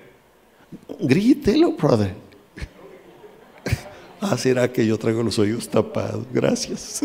[1.02, 2.16] Grítelo, brother.
[4.24, 6.28] Ah, será que yo traigo los oídos tapados.
[6.32, 7.02] Gracias.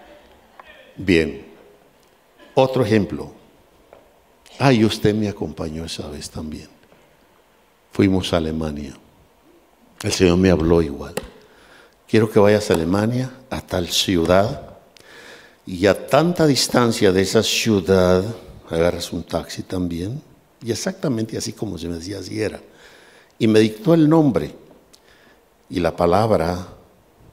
[0.96, 1.44] Bien.
[2.54, 3.39] Otro ejemplo.
[4.62, 6.68] Ay, usted me acompañó esa vez también.
[7.92, 8.94] Fuimos a Alemania.
[10.02, 11.14] El Señor me habló igual.
[12.06, 14.76] Quiero que vayas a Alemania, a tal ciudad,
[15.64, 18.22] y a tanta distancia de esa ciudad,
[18.68, 20.20] agarras un taxi también,
[20.62, 22.60] y exactamente así como se me decía, así era.
[23.38, 24.54] Y me dictó el nombre
[25.70, 26.66] y la palabra.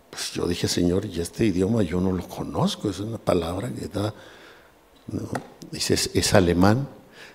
[0.09, 3.89] Pues yo dije, Señor, y este idioma yo no lo conozco, es una palabra que
[3.89, 4.13] da,
[5.73, 6.87] dice, es alemán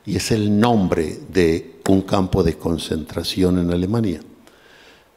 [0.05, 4.21] y es el nombre de un campo de concentración en Alemania.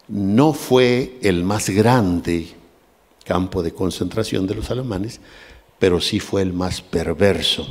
[0.07, 2.47] No fue el más grande
[3.23, 5.19] campo de concentración de los alemanes,
[5.79, 7.67] pero sí fue el más perverso.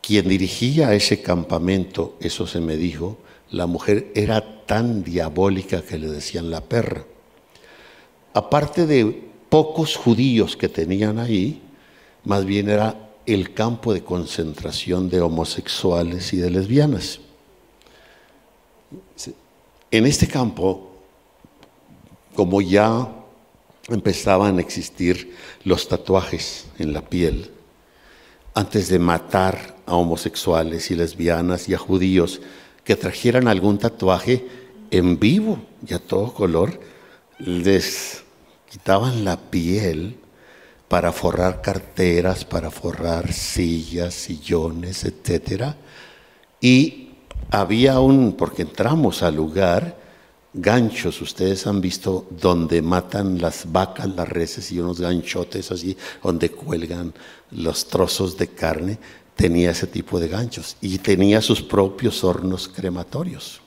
[0.00, 3.18] Quien dirigía ese campamento, eso se me dijo,
[3.50, 7.04] la mujer era tan diabólica que le decían la perra.
[8.32, 11.60] Aparte de pocos judíos que tenían ahí,
[12.24, 17.20] más bien era el campo de concentración de homosexuales y de lesbianas.
[19.90, 20.90] En este campo,
[22.34, 23.06] como ya
[23.88, 27.50] empezaban a existir los tatuajes en la piel,
[28.54, 32.40] antes de matar a homosexuales y lesbianas y a judíos
[32.82, 34.48] que trajeran algún tatuaje
[34.90, 36.80] en vivo y a todo color,
[37.38, 38.24] les
[38.70, 40.16] quitaban la piel
[40.88, 45.74] para forrar carteras, para forrar sillas, sillones, etc.
[46.60, 47.10] Y
[47.50, 49.96] había un, porque entramos al lugar,
[50.54, 56.50] ganchos, ustedes han visto donde matan las vacas, las reses y unos ganchotes así, donde
[56.50, 57.12] cuelgan
[57.50, 58.98] los trozos de carne,
[59.36, 63.60] tenía ese tipo de ganchos y tenía sus propios hornos crematorios.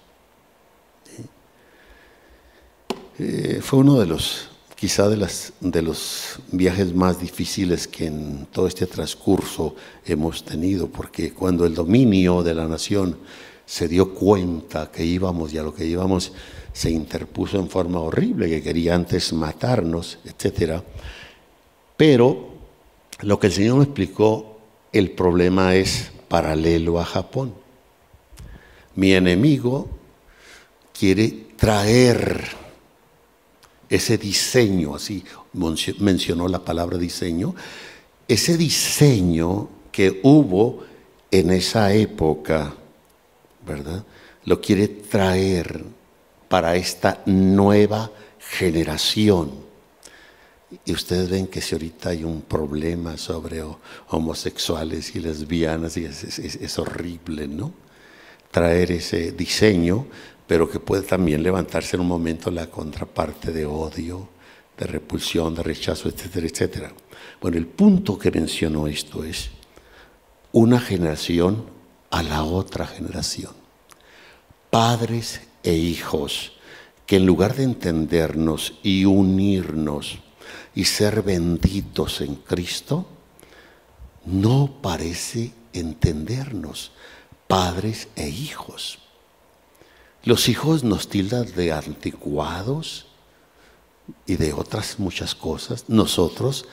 [3.18, 4.50] Eh, fue uno de los,
[4.82, 10.88] quizá de, las, de los viajes más difíciles que en todo este transcurso hemos tenido,
[10.88, 13.16] porque cuando el dominio de la nación
[13.64, 16.32] se dio cuenta que íbamos y a lo que íbamos,
[16.74, 20.82] se interpuso en forma horrible, que quería antes matarnos, etc.
[21.96, 22.50] Pero
[23.20, 24.58] lo que el Señor me explicó,
[24.92, 27.54] el problema es paralelo a Japón.
[28.96, 29.90] Mi enemigo
[30.92, 32.71] quiere traer
[33.92, 35.24] ese diseño, así
[36.00, 37.54] mencionó la palabra diseño,
[38.26, 40.84] ese diseño que hubo
[41.30, 42.74] en esa época,
[43.68, 44.04] ¿verdad?
[44.46, 45.84] Lo quiere traer
[46.48, 49.52] para esta nueva generación.
[50.86, 53.62] Y ustedes ven que si ahorita hay un problema sobre
[54.08, 57.74] homosexuales y lesbianas, y es, horrible, ¿no?
[58.52, 60.08] Traer ese diseño,
[60.52, 64.28] pero que puede también levantarse en un momento la contraparte de odio,
[64.78, 66.94] de repulsión, de rechazo, etcétera, etcétera.
[67.40, 69.50] Bueno, el punto que mencionó esto es
[70.52, 71.68] una generación
[72.10, 73.54] a la otra generación.
[74.70, 76.52] Padres e hijos,
[77.06, 80.20] que en lugar de entendernos y unirnos
[80.76, 83.08] y ser benditos en Cristo,
[84.26, 86.92] no parece entendernos,
[87.48, 89.01] padres e hijos.
[90.24, 93.08] Los hijos nos tildan de anticuados
[94.28, 95.86] y de otras muchas cosas.
[95.88, 96.68] Nosotros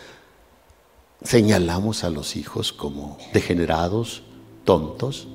[1.23, 4.23] señalamos a los hijos como degenerados,
[4.65, 5.29] tontos,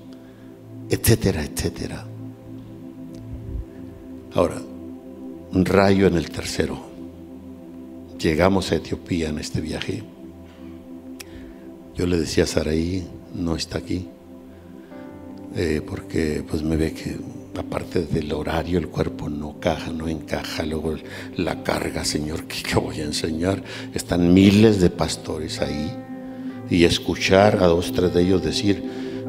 [0.90, 2.06] etcétera, etcétera.
[4.36, 4.62] Ahora,
[5.52, 6.80] un rayo en el tercero.
[8.20, 10.04] Llegamos a Etiopía en este viaje.
[11.96, 14.08] Yo le decía a Saraí, no está aquí,
[15.56, 17.20] eh, porque pues me ve que
[17.58, 20.96] aparte del horario el cuerpo no caja, no encaja, luego
[21.36, 23.64] la carga, Señor, ¿qué, qué voy a enseñar?
[23.94, 25.92] Están miles de pastores ahí
[26.70, 28.84] y escuchar a dos, tres de ellos decir,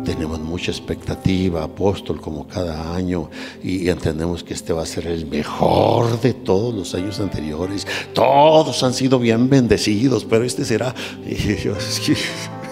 [0.04, 3.30] tenemos mucha expectativa, apóstol, como cada año,
[3.62, 7.86] y entendemos que este va a ser el mejor de todos los años anteriores.
[8.12, 10.94] Todos han sido bien bendecidos, pero este será.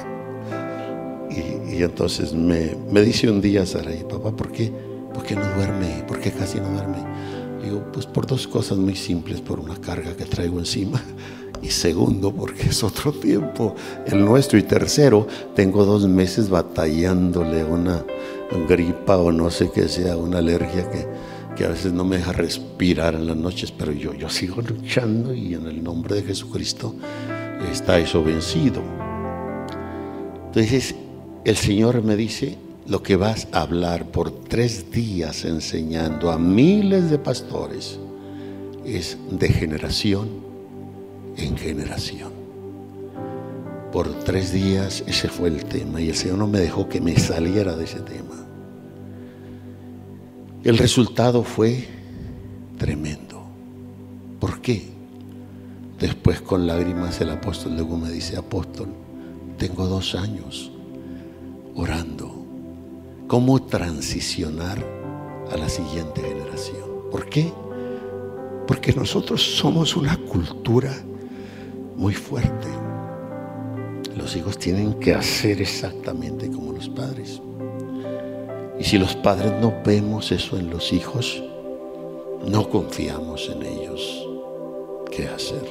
[1.73, 4.71] Y, entonces me, dice un día Saray, papá, ¿por qué,
[5.13, 6.05] ¿por qué no duerme?
[6.07, 6.99] ¿Por qué casi no duerme?
[7.63, 11.01] Digo, pues por dos cosas muy simples, por una carga que traigo encima
[11.63, 13.75] y segundo, porque es otro tiempo,
[14.07, 14.59] el nuestro.
[14.59, 18.05] Y tercero, tengo dos meses batallándole una
[18.69, 21.07] gripa o no sé qué sea, una alergia que,
[21.57, 25.33] que a veces no me deja respirar en las noches, pero yo, yo sigo luchando
[25.33, 26.95] y en el nombre de Jesucristo
[27.71, 28.83] está eso vencido.
[30.47, 30.95] Entonces,
[31.45, 37.11] el Señor me dice, lo que vas a hablar por tres días enseñando a miles
[37.11, 37.99] de pastores
[38.85, 40.29] es de generación
[41.37, 42.33] en generación.
[43.93, 47.17] Por tres días ese fue el tema y el Señor no me dejó que me
[47.19, 48.47] saliera de ese tema.
[50.65, 51.87] El resultado fue
[52.79, 53.43] tremendo.
[54.41, 54.89] ¿Por qué?
[56.01, 58.89] Después con lágrimas el apóstol luego me dice, apóstol,
[59.59, 60.73] tengo dos años
[61.77, 62.32] orando.
[63.27, 64.79] ¿Cómo transicionar
[65.51, 67.11] a la siguiente generación?
[67.11, 67.53] ¿Por qué?
[68.67, 70.93] Porque nosotros somos una cultura
[71.97, 72.69] muy fuerte.
[74.17, 77.41] Los hijos tienen que hacer exactamente como los padres.
[78.79, 81.43] Y si los padres no vemos eso en los hijos,
[82.47, 84.29] no confiamos en ellos
[85.11, 85.65] qué hacer.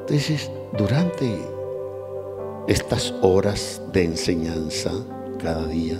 [0.00, 1.38] Entonces, durante
[2.68, 4.92] estas horas de enseñanza
[5.38, 5.98] cada día,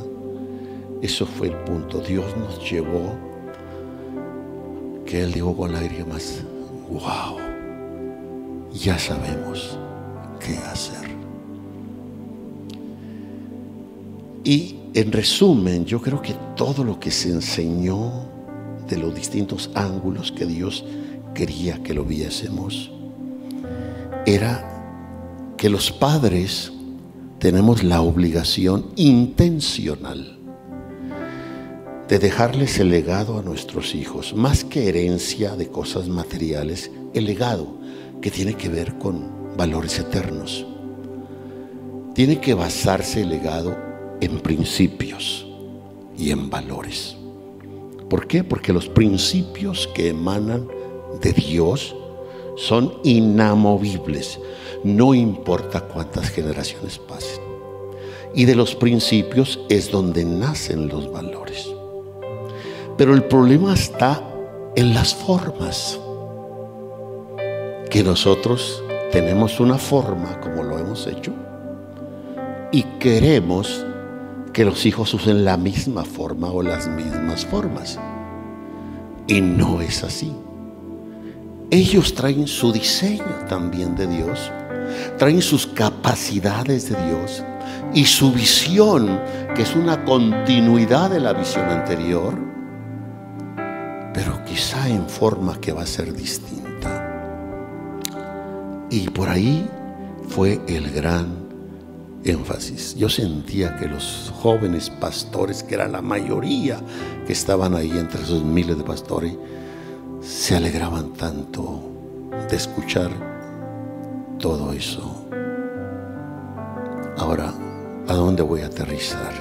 [1.03, 2.01] eso fue el punto.
[2.01, 3.15] Dios nos llevó,
[5.05, 6.43] que Él dijo con lágrimas,
[6.91, 7.43] wow
[8.73, 9.79] ya sabemos
[10.41, 11.11] qué hacer.
[14.45, 18.11] Y en resumen, yo creo que todo lo que se enseñó
[18.89, 20.85] de los distintos ángulos que Dios
[21.35, 22.91] quería que lo viésemos,
[24.27, 24.69] era
[25.57, 26.73] que los padres
[27.39, 30.42] tenemos la obligación intencional
[32.13, 37.79] de dejarles el legado a nuestros hijos, más que herencia de cosas materiales, el legado
[38.21, 40.67] que tiene que ver con valores eternos.
[42.15, 43.75] Tiene que basarse el legado
[44.21, 45.47] en principios
[46.19, 47.17] y en valores.
[48.11, 48.45] ¿Por qué?
[48.45, 50.69] Porque los principios que emanan
[51.23, 51.97] de Dios
[52.59, 54.39] son inamovibles,
[54.85, 57.41] no importa cuántas generaciones pasen.
[58.35, 61.73] Y de los principios es donde nacen los valores.
[62.97, 64.23] Pero el problema está
[64.77, 65.99] en las formas.
[67.91, 71.33] Que nosotros tenemos una forma como lo hemos hecho
[72.73, 73.85] y queremos
[74.53, 77.99] que los hijos usen la misma forma o las mismas formas.
[79.27, 80.33] Y no es así.
[81.71, 84.51] Ellos traen su diseño también de Dios,
[85.19, 87.43] traen sus capacidades de Dios
[87.95, 89.21] y su visión,
[89.55, 92.52] que es una continuidad de la visión anterior,
[94.73, 96.89] quizá en forma que va a ser distinta.
[98.91, 99.69] Y por ahí
[100.29, 101.27] fue el gran
[102.25, 102.95] énfasis.
[102.95, 106.81] Yo sentía que los jóvenes pastores, que era la mayoría
[107.27, 109.35] que estaban ahí entre esos miles de pastores,
[110.23, 113.11] se alegraban tanto de escuchar
[114.39, 115.27] todo eso.
[117.19, 117.53] Ahora,
[118.09, 119.35] ¿a dónde voy a aterrizar?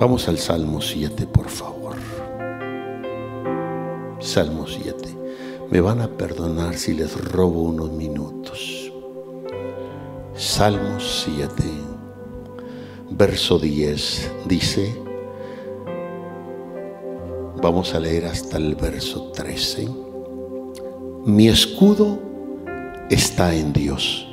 [0.00, 1.79] Vamos al Salmo 7, por favor.
[4.20, 5.16] Salmo 7.
[5.70, 8.92] Me van a perdonar si les robo unos minutos.
[10.34, 11.62] Salmo 7,
[13.10, 14.94] verso 10 dice,
[17.62, 19.88] vamos a leer hasta el verso 13,
[21.24, 22.18] mi escudo
[23.10, 24.28] está en Dios,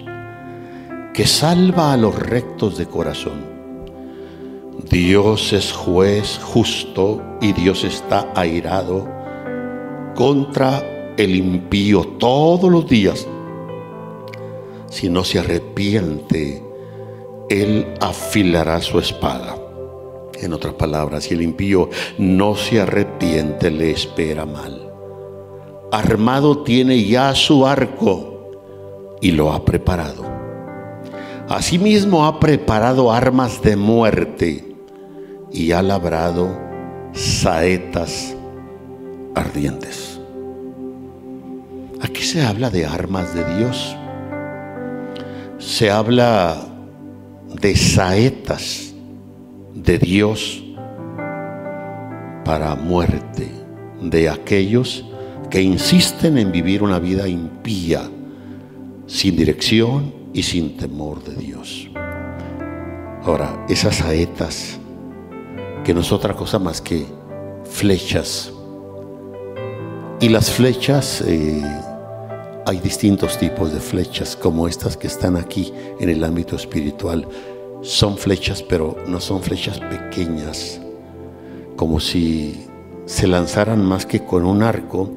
[1.13, 3.57] que salva a los rectos de corazón.
[4.89, 9.16] Dios es juez justo y Dios está airado
[10.17, 13.25] contra el impío todos los días
[14.89, 16.63] si no se arrepiente,
[17.49, 19.57] Él afilará su espada.
[20.41, 24.91] En otras palabras, si el impío no se arrepiente, le espera mal.
[25.91, 28.51] Armado tiene ya su arco
[29.21, 30.25] y lo ha preparado.
[31.49, 34.75] Asimismo ha preparado armas de muerte
[35.51, 36.57] y ha labrado
[37.13, 38.36] saetas
[39.37, 40.19] ardientes.
[42.01, 43.95] Aquí se habla de armas de Dios
[45.57, 46.67] se habla
[47.59, 48.93] de saetas
[49.73, 50.63] de Dios
[52.45, 53.49] para muerte
[54.01, 55.05] de aquellos
[55.49, 58.09] que insisten en vivir una vida impía,
[59.07, 61.89] sin dirección y sin temor de Dios.
[63.23, 64.79] Ahora, esas saetas,
[65.83, 67.05] que no es otra cosa más que
[67.65, 68.53] flechas,
[70.19, 71.61] y las flechas eh,
[72.65, 77.27] hay distintos tipos de flechas, como estas que están aquí en el ámbito espiritual.
[77.81, 80.81] Son flechas, pero no son flechas pequeñas,
[81.75, 82.65] como si
[83.05, 85.11] se lanzaran más que con un arco,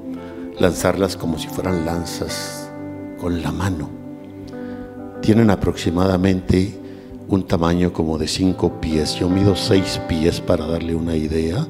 [0.59, 2.71] lanzarlas como si fueran lanzas
[3.19, 3.89] con la mano.
[5.23, 6.79] Tienen aproximadamente
[7.29, 9.15] un tamaño como de cinco pies.
[9.15, 11.67] Yo mido seis pies para darle una idea.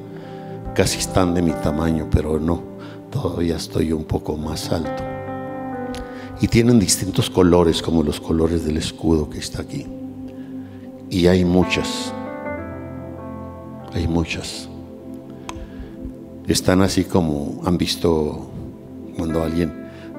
[0.75, 2.70] Casi están de mi tamaño, pero no,
[3.11, 5.03] todavía estoy un poco más alto
[6.41, 9.85] y tienen distintos colores como los colores del escudo que está aquí.
[11.09, 12.11] Y hay muchas,
[13.93, 14.67] hay muchas.
[16.47, 18.49] Están así como han visto
[19.15, 19.71] cuando alguien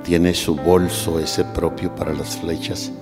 [0.04, 2.92] tiene su bolso ese propio para las flechas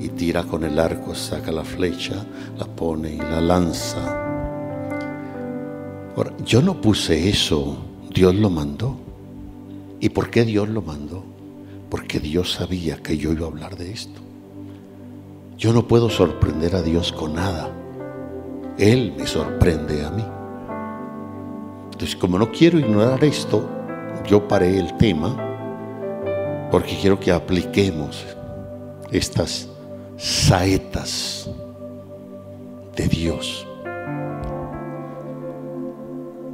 [0.00, 2.24] y tira con el arco, saca la flecha,
[2.58, 4.00] la pone y la lanza.
[6.16, 7.76] Ahora, yo no puse eso,
[8.14, 9.09] Dios lo mandó.
[10.00, 11.30] ¿Y por qué Dios lo mandó?
[11.90, 14.20] porque Dios sabía que yo iba a hablar de esto.
[15.58, 17.68] Yo no puedo sorprender a Dios con nada.
[18.78, 20.24] Él me sorprende a mí.
[21.92, 23.68] Entonces, como no quiero ignorar esto,
[24.26, 25.36] yo paré el tema
[26.70, 28.24] porque quiero que apliquemos
[29.10, 29.68] estas
[30.16, 31.50] saetas
[32.96, 33.66] de Dios.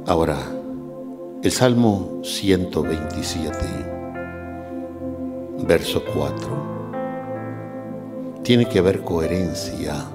[0.07, 0.56] Ahora,
[1.43, 3.97] el Salmo 127
[5.65, 6.77] verso 4.
[8.43, 10.05] Tiene que haber coherencia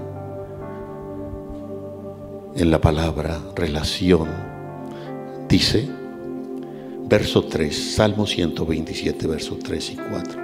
[2.55, 4.29] en la palabra relación.
[5.49, 5.89] Dice,
[7.07, 10.43] verso 3, Salmo 127, verso 3 y 4.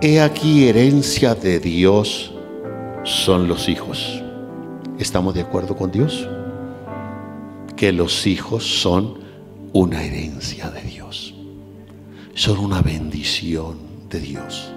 [0.00, 2.32] He aquí herencia de Dios
[3.04, 4.22] son los hijos.
[4.98, 6.28] ¿Estamos de acuerdo con Dios?
[7.76, 9.27] Que los hijos son
[9.72, 11.34] una herencia de Dios
[12.34, 14.70] son una bendición de Dios.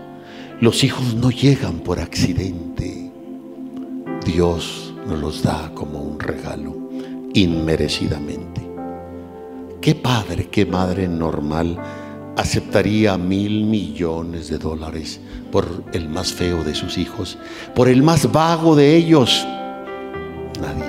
[0.60, 3.12] Los hijos no llegan por accidente.
[4.26, 6.80] Dios nos los da como un regalo.
[7.34, 8.62] inmerecidamente.
[9.80, 11.78] ¿Qué padre, qué madre normal
[12.36, 15.22] aceptaría mil millones de dólares
[15.52, 17.38] por el más feo de sus hijos,
[17.74, 19.48] por el más vago de ellos?
[20.60, 20.84] Nadie,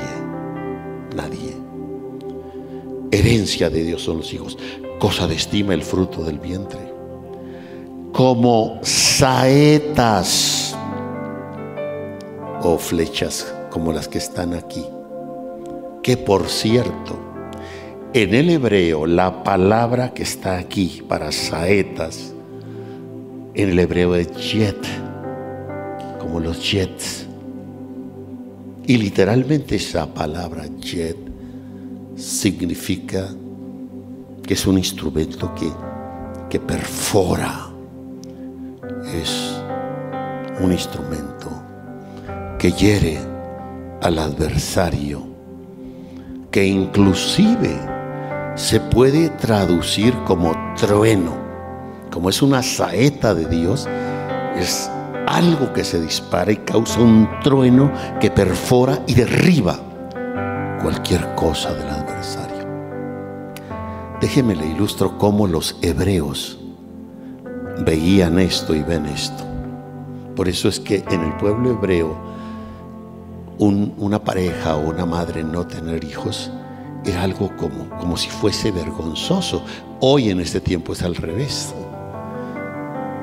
[3.12, 4.56] Herencia de Dios son los hijos,
[4.98, 6.80] cosa de estima el fruto del vientre.
[8.10, 10.74] Como saetas
[12.62, 14.82] o flechas como las que están aquí.
[16.02, 17.18] Que por cierto,
[18.14, 22.32] en el hebreo, la palabra que está aquí para saetas,
[23.52, 24.78] en el hebreo es jet,
[26.18, 27.26] como los jets.
[28.86, 31.31] Y literalmente esa palabra jet
[32.22, 33.28] significa
[34.46, 35.70] que es un instrumento que,
[36.48, 37.68] que perfora.
[39.12, 39.60] Es
[40.60, 41.50] un instrumento
[42.58, 43.18] que hiere
[44.00, 45.22] al adversario,
[46.50, 47.76] que inclusive
[48.54, 51.34] se puede traducir como trueno,
[52.10, 53.88] como es una saeta de Dios,
[54.56, 54.88] es
[55.26, 59.78] algo que se dispara y causa un trueno que perfora y derriba
[60.82, 62.01] cualquier cosa del adversario.
[64.22, 66.56] Déjeme le ilustro cómo los hebreos
[67.84, 69.44] veían esto y ven esto.
[70.36, 72.16] Por eso es que en el pueblo hebreo
[73.58, 76.52] una pareja o una madre no tener hijos
[77.04, 79.64] era algo como, como si fuese vergonzoso.
[79.98, 81.74] Hoy en este tiempo es al revés.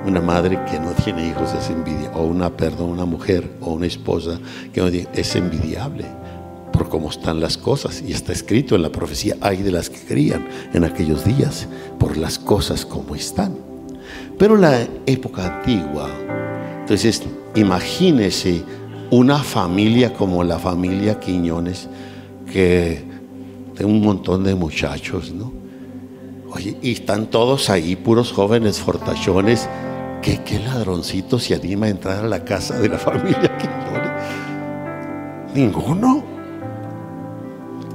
[0.06, 3.86] Una madre que no tiene hijos es envidia, o una, perdón, una mujer o una
[3.86, 4.38] esposa
[4.74, 6.18] que no tiene, es envidiable
[6.72, 8.03] por cómo están las cosas.
[8.05, 11.67] Y está escrito en la profecía, hay de las que crían en aquellos días,
[11.99, 13.55] por las cosas como están.
[14.38, 16.09] Pero la época antigua,
[16.82, 17.24] entonces
[17.55, 18.63] imagínese
[19.11, 21.88] una familia como la familia Quiñones,
[22.51, 23.09] que
[23.86, 25.53] un montón de muchachos, ¿no?
[26.51, 29.70] Oye, y están todos ahí, puros jóvenes fortachones.
[30.22, 34.11] ¿Qué, qué ladroncito se anima a entrar a la casa de la familia Quiñones?
[35.53, 36.28] Ninguno.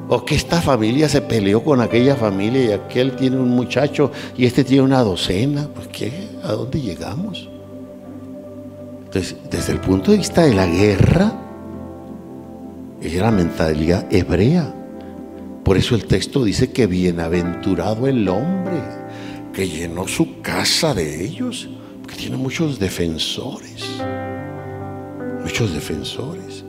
[0.08, 4.44] O que esta familia se peleó con aquella familia y aquel tiene un muchacho y
[4.44, 5.68] este tiene una docena.
[5.74, 7.48] Pues qué, ¿a dónde llegamos?
[9.04, 11.32] Entonces, desde el punto de vista de la guerra,
[13.00, 14.74] era la mentalidad hebrea.
[15.64, 18.82] Por eso el texto dice que bienaventurado el hombre
[19.54, 21.68] que llenó su casa de ellos,
[22.06, 24.00] que tiene muchos defensores,
[25.42, 26.64] muchos defensores.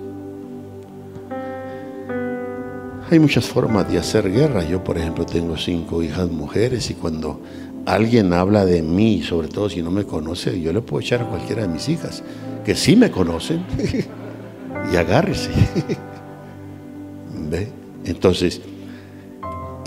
[3.11, 4.63] Hay muchas formas de hacer guerra.
[4.63, 7.39] Yo, por ejemplo, tengo cinco hijas mujeres y cuando
[7.85, 11.25] alguien habla de mí, sobre todo si no me conoce, yo le puedo echar a
[11.25, 12.23] cualquiera de mis hijas,
[12.65, 13.63] que sí me conocen,
[14.91, 15.51] y agárrese.
[17.49, 17.69] ¿Ve?
[18.05, 18.61] Entonces,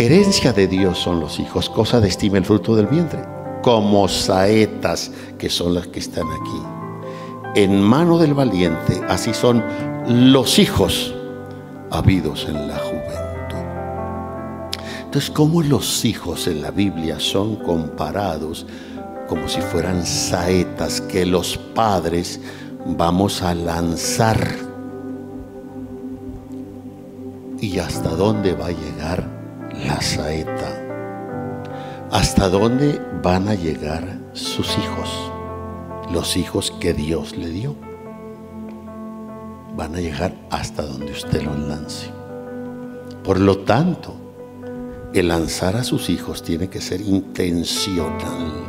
[0.01, 3.19] Herencia de Dios son los hijos, cosa de estima el fruto del vientre,
[3.63, 7.61] como saetas que son las que están aquí.
[7.61, 9.61] En mano del valiente, así son
[10.07, 11.13] los hijos
[11.91, 12.88] habidos en la.
[15.09, 18.67] Entonces, ¿cómo los hijos en la Biblia son comparados
[19.27, 22.41] como si fueran saetas que los padres
[22.85, 24.39] vamos a lanzar?
[27.61, 29.39] ¿Y hasta dónde va a llegar?
[29.87, 30.85] la saeta.
[32.11, 35.33] ¿Hasta dónde van a llegar sus hijos?
[36.13, 37.77] Los hijos que Dios le dio.
[39.77, 42.11] Van a llegar hasta donde usted los lance.
[43.23, 44.15] Por lo tanto,
[45.15, 48.67] el lanzar a sus hijos tiene que ser intencional.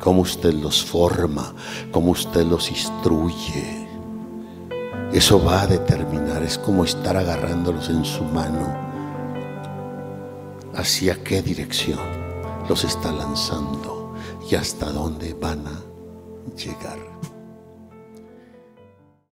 [0.00, 1.52] Cómo usted los forma,
[1.90, 3.88] cómo usted los instruye.
[5.12, 8.86] Eso va a determinar, es como estar agarrándolos en su mano
[10.74, 11.98] hacia qué dirección
[12.68, 14.14] los está lanzando
[14.50, 15.82] y hasta dónde van a
[16.56, 17.05] llegar.